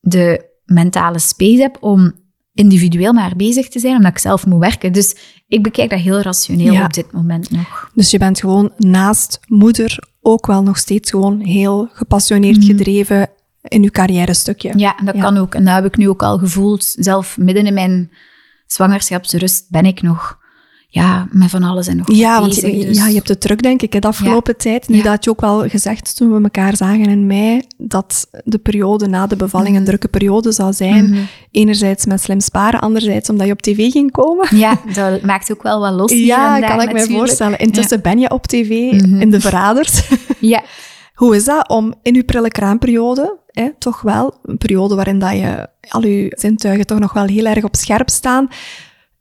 [0.00, 2.12] de mentale space heb om
[2.54, 4.92] individueel maar bezig te zijn, omdat ik zelf moet werken.
[4.92, 5.16] Dus
[5.46, 6.84] ik bekijk dat heel rationeel Ja.
[6.84, 7.90] op dit moment nog.
[7.94, 12.66] Dus je bent gewoon naast moeder ook wel nog steeds gewoon heel gepassioneerd Mhm.
[12.66, 13.30] gedreven
[13.62, 14.72] in je carrière stukje.
[14.76, 15.20] Ja, dat Ja.
[15.22, 15.54] kan ook.
[15.54, 16.84] En dat heb ik nu ook al gevoeld.
[16.98, 18.10] Zelf midden in mijn
[18.66, 20.40] zwangerschapsrust ben ik nog
[20.88, 23.40] ja, met van alles en nog wat Ja, want je, dus- ja, je hebt het
[23.40, 24.88] druk, denk ik, de afgelopen tijd.
[24.88, 25.02] Nu Ja.
[25.02, 29.06] dat had je ook wel gezegd toen we elkaar zagen in mei, dat de periode
[29.06, 31.10] na de bevalling een drukke periode zou zijn.
[31.10, 31.20] Mhm.
[31.50, 34.56] Enerzijds met slim sparen, anderzijds omdat je op tv ging komen.
[34.56, 37.58] Ja, dat maakt ook wel wat los Ja, kan ik me voorstellen.
[37.58, 39.20] Intussen ben je op tv, Mhm.
[39.20, 40.08] in De Verraders.
[40.40, 40.62] Ja,
[41.14, 45.32] Hoe is dat om in je prille kraamperiode, hè, toch wel, een periode waarin dat
[45.32, 48.48] je al je zintuigen toch nog wel heel erg op scherp staan,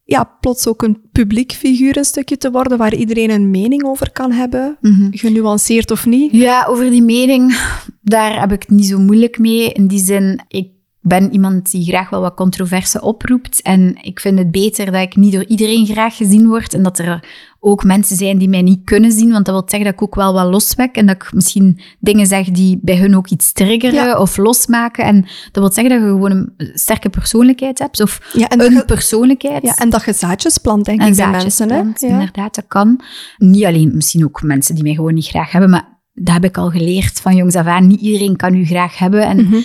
[0.04, 4.12] ja, plots ook een publiek figuur een stukje te worden waar iedereen een mening over
[4.12, 5.08] kan hebben, Mhm.
[5.12, 6.32] genuanceerd of niet?
[6.32, 7.58] Ja, over die mening,
[8.02, 9.72] daar heb ik het niet zo moeilijk mee.
[9.72, 10.68] In die zin, ik
[11.02, 13.62] ben iemand die graag wel wat controverse oproept.
[13.62, 16.74] En ik vind het beter dat ik niet door iedereen graag gezien word.
[16.74, 17.24] En dat er
[17.60, 19.32] ook mensen zijn die mij niet kunnen zien.
[19.32, 20.96] Want dat wil zeggen dat ik ook wel wat loswek.
[20.96, 25.04] En dat ik misschien dingen zeg die bij hun ook iets triggeren of losmaken.
[25.06, 25.22] En
[25.52, 28.02] dat wil zeggen dat je gewoon een sterke persoonlijkheid hebt.
[28.02, 29.64] Of Ja, een persoonlijkheid.
[29.64, 31.70] Ja, en dat je zaadjes plant, denk en ik, bij mensen.
[31.70, 31.78] Hè?
[31.78, 31.94] Ja.
[32.00, 33.02] Inderdaad, dat kan.
[33.38, 35.70] Niet alleen, misschien ook mensen die mij gewoon niet graag hebben.
[35.70, 37.88] Maar dat heb ik al geleerd van jongs af aan.
[37.88, 39.26] Niet iedereen kan u graag hebben.
[39.26, 39.60] En Mhm.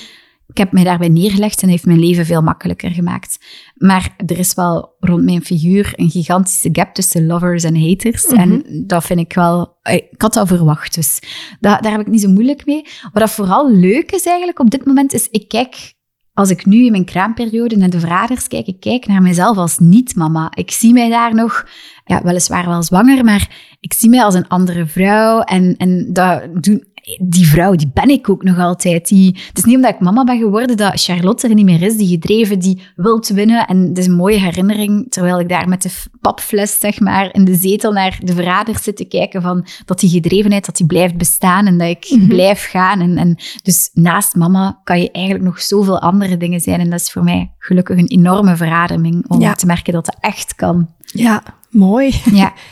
[0.47, 3.39] Ik heb mij daarbij neergelegd en heeft mijn leven veel makkelijker gemaakt.
[3.75, 8.27] Maar er is wel rond mijn figuur een gigantische gap tussen lovers en haters.
[8.27, 8.41] Mhm.
[8.41, 9.77] En dat vind ik wel...
[9.83, 11.19] eh, Ik had dat verwacht, dus
[11.61, 12.83] dat, daar heb ik niet zo moeilijk mee.
[13.03, 15.95] Wat dat vooral leuk is eigenlijk op dit moment, is ik kijk...
[16.33, 19.79] Als ik nu in mijn kraamperiode naar de verraders kijk, ik kijk naar mezelf als
[19.79, 20.51] niet-mama.
[20.55, 21.67] Ik zie mij daar nog,
[22.05, 25.41] ja, weliswaar wel zwanger, maar ik zie mij als een andere vrouw.
[25.41, 26.85] En, en dat doen,
[27.21, 29.09] die vrouw, die ben ik ook nog altijd.
[29.09, 31.97] Die, het is niet omdat ik mama ben geworden dat Charlotte er niet meer is,
[31.97, 33.67] die gedreven, die wilt winnen.
[33.67, 35.91] En het is een mooie herinnering, terwijl ik daar met de
[36.21, 40.11] papfles, zeg maar, in de zetel naar de verraders zit te kijken van dat die
[40.11, 42.27] gedrevenheid, dat die blijft bestaan en dat ik Mhm.
[42.29, 43.01] blijf gaan.
[43.01, 46.81] En, en dus naast mama kan je eigenlijk nog zoveel andere dingen zijn.
[46.81, 49.53] En dat is voor mij gelukkig een enorme verademing om Ja.
[49.55, 50.89] te merken dat het echt kan.
[51.13, 52.15] ja, mooi.
[52.33, 52.53] Ja.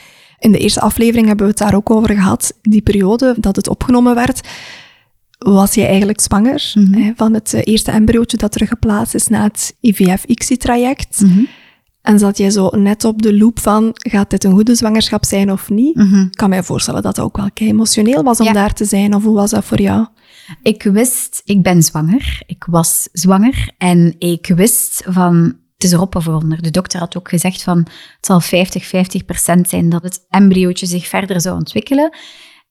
[0.44, 2.54] In de eerste aflevering hebben we het daar ook over gehad.
[2.62, 4.48] Die periode dat het opgenomen werd,
[5.38, 7.02] was je eigenlijk zwanger Mhm.
[7.02, 11.20] hè, van het eh, eerste embryootje dat er geplaatst is na het IVF-ICSI-traject.
[11.20, 11.44] Mhm.
[12.02, 15.52] En zat jij zo net op de loop van, gaat dit een goede zwangerschap zijn
[15.52, 15.94] of niet?
[15.96, 16.20] Mhm.
[16.20, 18.52] Ik kan mij voorstellen dat dat ook wel kei emotioneel was om Ja.
[18.52, 19.14] daar te zijn.
[19.14, 20.06] Of hoe was dat voor jou?
[20.62, 22.42] Ik wist, ik ben zwanger.
[22.46, 23.70] Ik was zwanger.
[23.78, 26.62] En ik wist van, is erop of eronder.
[26.62, 27.78] De dokter had ook gezegd van,
[28.16, 32.16] het zal 50, 50 procent zijn dat het embryootje zich verder zou ontwikkelen.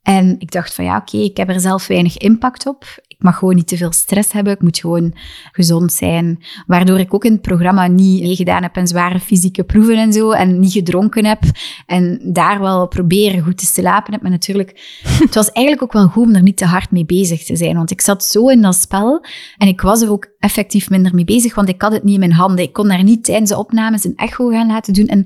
[0.02, 2.86] En ik dacht van, ja, oké, ik heb er zelf weinig impact op.
[3.24, 4.54] Mag gewoon niet te veel stress hebben.
[4.54, 5.14] Ik moet gewoon
[5.52, 6.44] gezond zijn.
[6.68, 10.32] Waardoor ik ook in het programma niet meegedaan heb aan zware fysieke proeven en zo.
[10.32, 11.42] En niet gedronken heb.
[11.86, 14.22] En daar wel proberen goed te slapen heb.
[14.22, 17.44] Maar natuurlijk, het was eigenlijk ook wel goed om er niet te hard mee bezig
[17.44, 17.76] te zijn.
[17.76, 19.26] Want ik zat zo in dat spel.
[19.58, 21.56] En ik was er ook effectief minder mee bezig.
[21.56, 22.66] Want ik had het niet in mijn handen.
[22.66, 25.08] Ik kon daar niet tijdens de opnames een echo gaan laten doen.
[25.08, 25.26] En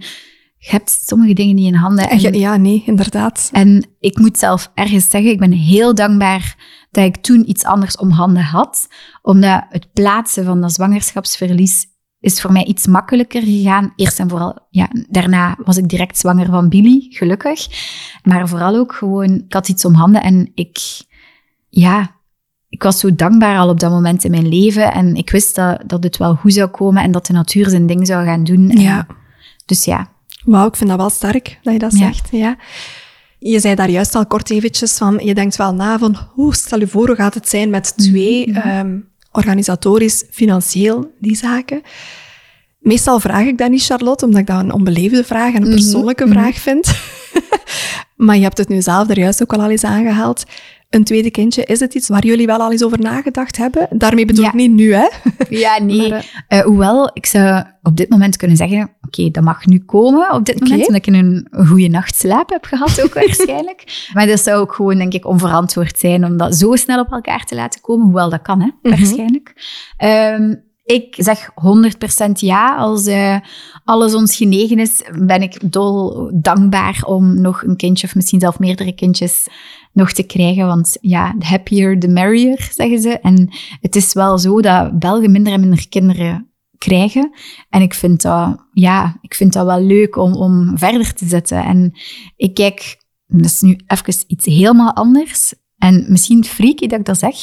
[0.60, 2.10] je hebt sommige dingen niet in handen.
[2.10, 3.50] En ja, nee, inderdaad.
[3.52, 6.56] En ik moet zelf ergens zeggen, ik ben heel dankbaar
[6.98, 8.88] dat ik toen iets anders om handen had.
[9.22, 11.86] Omdat het plaatsen van dat zwangerschapsverlies
[12.20, 13.94] is voor mij iets makkelijker gegaan.
[13.96, 17.68] Eerst en vooral, ja, daarna was ik direct zwanger van Billy, gelukkig.
[18.24, 20.78] Maar vooral ook gewoon, ik had iets om handen en ik,
[21.70, 22.16] ja,
[22.70, 24.94] ik was zo dankbaar al op dat moment in mijn leven.
[24.94, 27.88] En ik wist dat, dat het wel goed zou komen en dat de natuur zijn
[27.88, 28.70] ding zou gaan doen.
[28.70, 29.08] En Ja.
[29.66, 30.08] Dus ja,
[30.46, 31.98] Wauw, ik vind dat wel sterk dat je dat Ja.
[31.98, 32.28] zegt.
[32.32, 32.56] Ja.
[33.40, 36.80] Je zei daar juist al kort eventjes van, je denkt wel na van, hoe stel
[36.80, 38.58] je voor, hoe gaat het zijn met twee, Mhm.
[38.58, 38.98] ehm,
[39.32, 41.82] organisatorisch, financieel, die zaken.
[42.80, 45.72] Meestal vraag ik dat niet, Charlotte, omdat ik dat een onbeleefde vraag en een Mhm,
[45.72, 46.34] persoonlijke mhm.
[46.34, 46.92] vraag vind.
[48.26, 50.44] maar je hebt het nu zelf er juist ook al eens aangehaald.
[50.90, 53.88] Een tweede kindje, is het iets waar jullie wel al eens over nagedacht hebben?
[53.92, 54.50] Daarmee bedoel Ja.
[54.50, 55.08] ik niet nu, hè?
[55.50, 56.10] Ja, nee.
[56.10, 59.80] Maar, eh, Eh, hoewel, ik zou op dit moment kunnen zeggen, oké, dat mag nu
[59.80, 64.10] komen op dit moment, omdat ik een, een goede nachtslaap heb gehad ook waarschijnlijk.
[64.14, 67.46] Maar dat zou ook gewoon, denk ik, onverantwoord zijn om dat zo snel op elkaar
[67.46, 68.96] te laten komen, hoewel dat kan, hè, Mhm.
[68.96, 69.54] waarschijnlijk.
[69.98, 72.76] Ehm, ik zeg 100% ja.
[72.76, 73.36] Als eh,
[73.86, 78.60] alles ons genegen is, ben ik dol dankbaar om nog een kindje of misschien zelf
[78.60, 79.48] meerdere kindjes
[79.98, 80.68] nog te krijgen.
[80.68, 83.20] Want ja, the happier, the merrier, zeggen ze.
[83.20, 83.50] En
[83.82, 87.32] het is wel zo dat Belgen minder en minder kinderen krijgen.
[87.70, 91.64] En ik vind dat, ja, ik vind dat wel leuk om, om verder te zetten.
[91.64, 91.92] En
[92.36, 95.54] ik kijk, dat is nu even iets helemaal anders.
[95.78, 97.36] En misschien freaky dat ik dat zeg,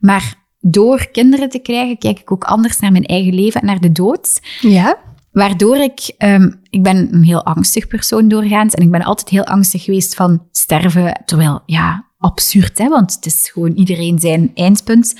[0.00, 3.80] maar door kinderen te krijgen, kijk ik ook anders naar mijn eigen leven en naar
[3.80, 4.40] de dood.
[4.60, 4.98] ja?
[5.32, 9.44] Waardoor ik, ehm, ik ben een heel angstig persoon doorgaans en ik ben altijd heel
[9.44, 11.22] angstig geweest van sterven.
[11.24, 15.14] Terwijl, ja, absurd, hè, want het is gewoon iedereen zijn eindpunt.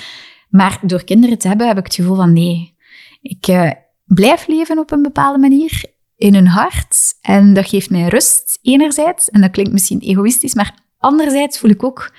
[0.48, 2.76] Maar door kinderen te hebben, heb ik het gevoel van nee,
[3.20, 3.70] ik eh,
[4.04, 5.82] blijf leven op een bepaalde manier
[6.16, 7.14] in hun hart.
[7.20, 9.30] En dat geeft mij rust, enerzijds.
[9.30, 12.14] En dat klinkt misschien egoïstisch, maar anderzijds voel ik ook,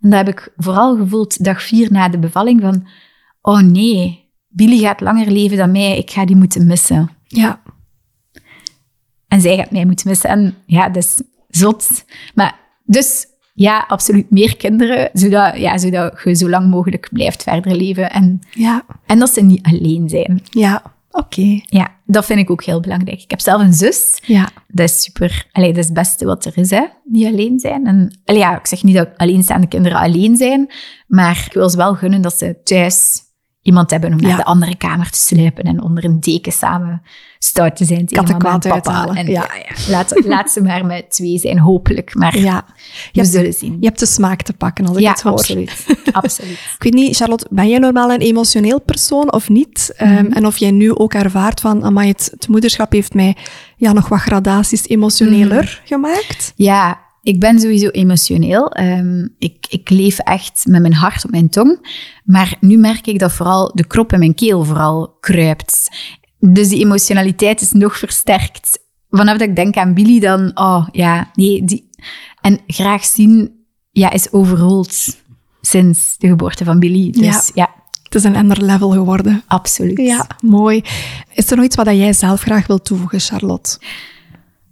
[0.00, 2.88] en dat heb ik vooral gevoeld dag vier na de bevalling, van
[3.40, 7.10] oh nee, Billy gaat langer leven dan mij, ik ga die moeten missen.
[7.32, 7.60] Ja.
[9.28, 10.30] En zij gaat mij moeten missen.
[10.30, 12.04] En ja, dat is zot.
[12.34, 17.76] Maar dus ja, absoluut meer kinderen, zodat, ja, zodat je zo lang mogelijk blijft verder
[17.76, 18.10] leven.
[18.10, 18.84] En, Ja.
[19.06, 20.42] en dat ze niet alleen zijn.
[20.50, 20.82] Ja.
[21.12, 21.60] Oké.
[21.62, 23.22] Ja, dat vind ik ook heel belangrijk.
[23.22, 24.22] Ik heb zelf een zus.
[24.26, 24.48] Ja.
[24.68, 25.46] Dat is super.
[25.52, 26.84] Allee, dat is het beste wat er is, hè?
[27.04, 27.86] Niet alleen zijn.
[27.86, 30.72] En allee, ja, ik zeg niet dat alleenstaande kinderen alleen zijn,
[31.06, 33.18] maar ik wil ze wel gunnen dat ze thuis
[33.62, 34.36] iemand hebben om naar Ja.
[34.36, 37.02] de andere kamer te sluipen en onder een deken samen
[37.38, 39.06] stout te zijn tegen mama en papa.
[39.14, 39.32] En, Ja.
[39.32, 39.48] ja.
[39.54, 42.14] Ja, Laat, laat ze maar met twee zijn, hopelijk.
[42.14, 42.64] Maar Ja,
[43.12, 43.76] we hebt- zullen zien.
[43.80, 45.32] je hebt de smaak te pakken als ik het hoor.
[45.32, 45.86] absoluut.
[46.12, 46.58] absoluut.
[46.74, 49.94] Ik weet niet, Charlotte, ben jij normaal een emotioneel persoon of niet?
[49.98, 50.10] Mhm.
[50.16, 53.36] Ehm, en of jij nu ook ervaart van, amai, het, het moederschap heeft mij
[53.76, 55.86] ja, nog wat gradaties emotioneler Mhm.
[55.86, 56.52] gemaakt?
[56.56, 58.70] Ja, ik ben sowieso emotioneel.
[58.70, 61.88] Ehm, ik, ik leef echt met mijn hart op mijn tong.
[62.24, 65.88] Maar nu merk ik dat vooral de krop in mijn keel vooral kruipt.
[66.38, 68.78] Dus die emotionaliteit is nog versterkt.
[69.10, 71.64] Vanaf dat ik denk aan Billy, dan, oh ja, nee.
[71.64, 71.88] Die...
[72.40, 73.52] En graag zien,
[73.90, 75.16] ja, is overrold
[75.60, 77.10] sinds de geboorte van Billy.
[77.10, 77.42] Dus Ja.
[77.54, 77.70] ja,
[78.02, 79.42] Het is een ander level geworden.
[79.46, 79.98] absoluut.
[79.98, 80.82] Ja, mooi.
[81.34, 83.78] Is er nog iets wat jij zelf graag wilt toevoegen, Charlotte?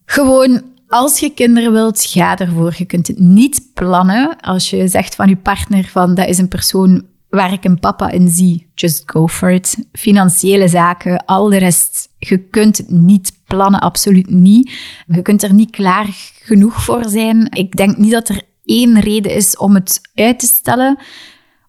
[0.04, 2.74] Gewoon, als je kinderen wilt, ga ervoor.
[2.76, 4.36] Je kunt het niet plannen.
[4.40, 8.10] Als je zegt van je partner van dat is een persoon waar ik een papa
[8.10, 9.76] in zie, just go for it.
[9.92, 12.08] Financiële zaken, al de rest.
[12.18, 14.72] Je kunt het niet plannen, absoluut niet.
[15.06, 16.06] Je kunt er niet klaar
[16.42, 17.50] genoeg voor zijn.
[17.50, 20.98] Ik denk niet dat er één reden is om het uit te stellen.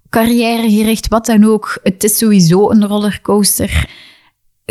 [0.10, 1.80] Carrièregericht, wat dan ook.
[1.84, 3.88] Het is sowieso een rollercoaster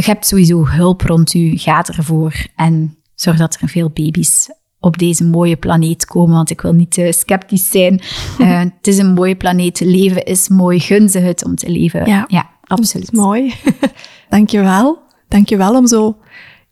[0.04, 4.48] je hebt sowieso hulp rond u, ga ervoor en zorg dat er veel baby's
[4.80, 8.00] op deze mooie planeet komen, want ik wil niet te sceptisch zijn.
[8.38, 12.06] Eh, het is een mooie planeet, leven is mooi, gun ze het om te leven.
[12.06, 12.24] Ja.
[12.28, 13.12] ja absoluut.
[13.12, 13.54] Mooi.
[14.28, 14.98] Dankjewel.
[15.28, 16.16] Dankjewel om zo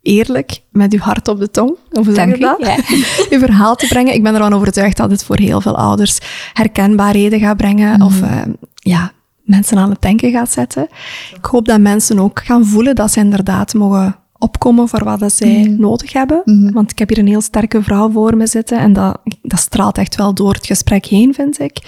[0.03, 2.57] eerlijk met uw hart op de tong, hoe zeg je dat?
[2.59, 2.77] Ja.
[3.31, 4.15] uw verhaal te brengen.
[4.15, 6.19] Ik ben ervan overtuigd dat het voor heel veel ouders
[6.53, 8.33] herkenbaarheden gaat brengen of Mhm.
[8.33, 8.43] eh,
[8.75, 10.89] ja, mensen aan het denken gaat zetten.
[11.37, 14.17] Ik hoop dat mensen ook gaan voelen dat ze inderdaad mogen
[14.47, 15.81] opkomen voor wat dat zij Mhm.
[15.81, 16.43] nodig hebben.
[16.45, 16.73] Mhm.
[16.73, 19.99] Want ik heb hier een heel sterke vrouw voor me zitten en dat, dat straalt
[19.99, 21.79] echt wel door het gesprek heen, vind ik.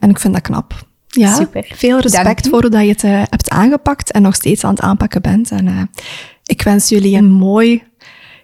[0.00, 0.86] En ik vind dat knap.
[1.06, 1.72] Ja, Super.
[1.74, 4.70] veel respect Dank voor hoe dat je het eh, hebt aangepakt en nog steeds aan
[4.74, 5.50] het aanpakken bent.
[5.50, 5.82] En eh,
[6.44, 7.82] ik wens jullie een mooi,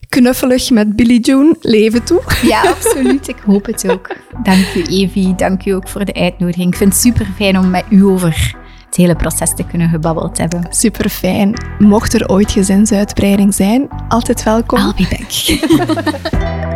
[0.08, 2.22] knuffelig met Billy June leven toe.
[2.42, 3.28] ja, absoluut.
[3.28, 4.16] Ik hoop het ook.
[4.42, 5.34] Dank u, Evie.
[5.34, 6.68] Dank u ook voor de uitnodiging.
[6.72, 8.54] Ik vind het super fijn om met u over
[8.94, 10.66] het hele proces te kunnen gebabbeld hebben.
[10.70, 11.54] Super fijn.
[11.78, 14.78] Mocht er ooit gezinsuitbreiding zijn, altijd welkom.
[14.78, 15.32] I'll be back.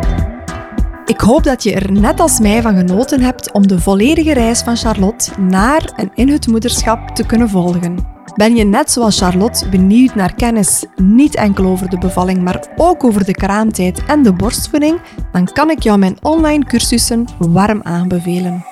[1.05, 4.61] Ik hoop dat je er net als mij van genoten hebt om de volledige reis
[4.61, 7.95] van Charlotte naar en in het moederschap te kunnen volgen.
[8.35, 13.03] Ben je net zoals Charlotte benieuwd naar kennis, niet enkel over de bevalling, maar ook
[13.03, 14.99] over de kraamtijd en de borstvoeding,
[15.31, 18.65] dan kan ik jou mijn online cursussen warm aanbevelen.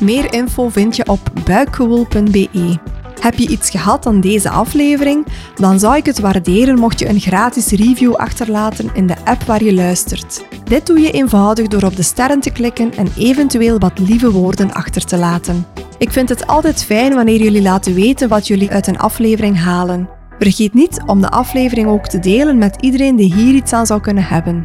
[0.00, 2.78] Meer info vind je op buikgewoel.be.
[3.20, 5.26] Heb je iets gehad aan deze aflevering?
[5.54, 9.64] Dan zou ik het waarderen mocht je een gratis review achterlaten in de app waar
[9.64, 10.44] je luistert.
[10.64, 14.72] Dit doe je eenvoudig door op de sterren te klikken en eventueel wat lieve woorden
[14.72, 15.66] achter te laten.
[15.98, 20.08] Ik vind het altijd fijn wanneer jullie laten weten wat jullie uit een aflevering halen.
[20.38, 24.00] Vergeet niet om de aflevering ook te delen met iedereen die hier iets aan zou
[24.00, 24.64] kunnen hebben.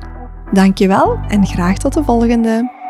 [0.51, 2.82] Dankjewel en graag tot de volgende.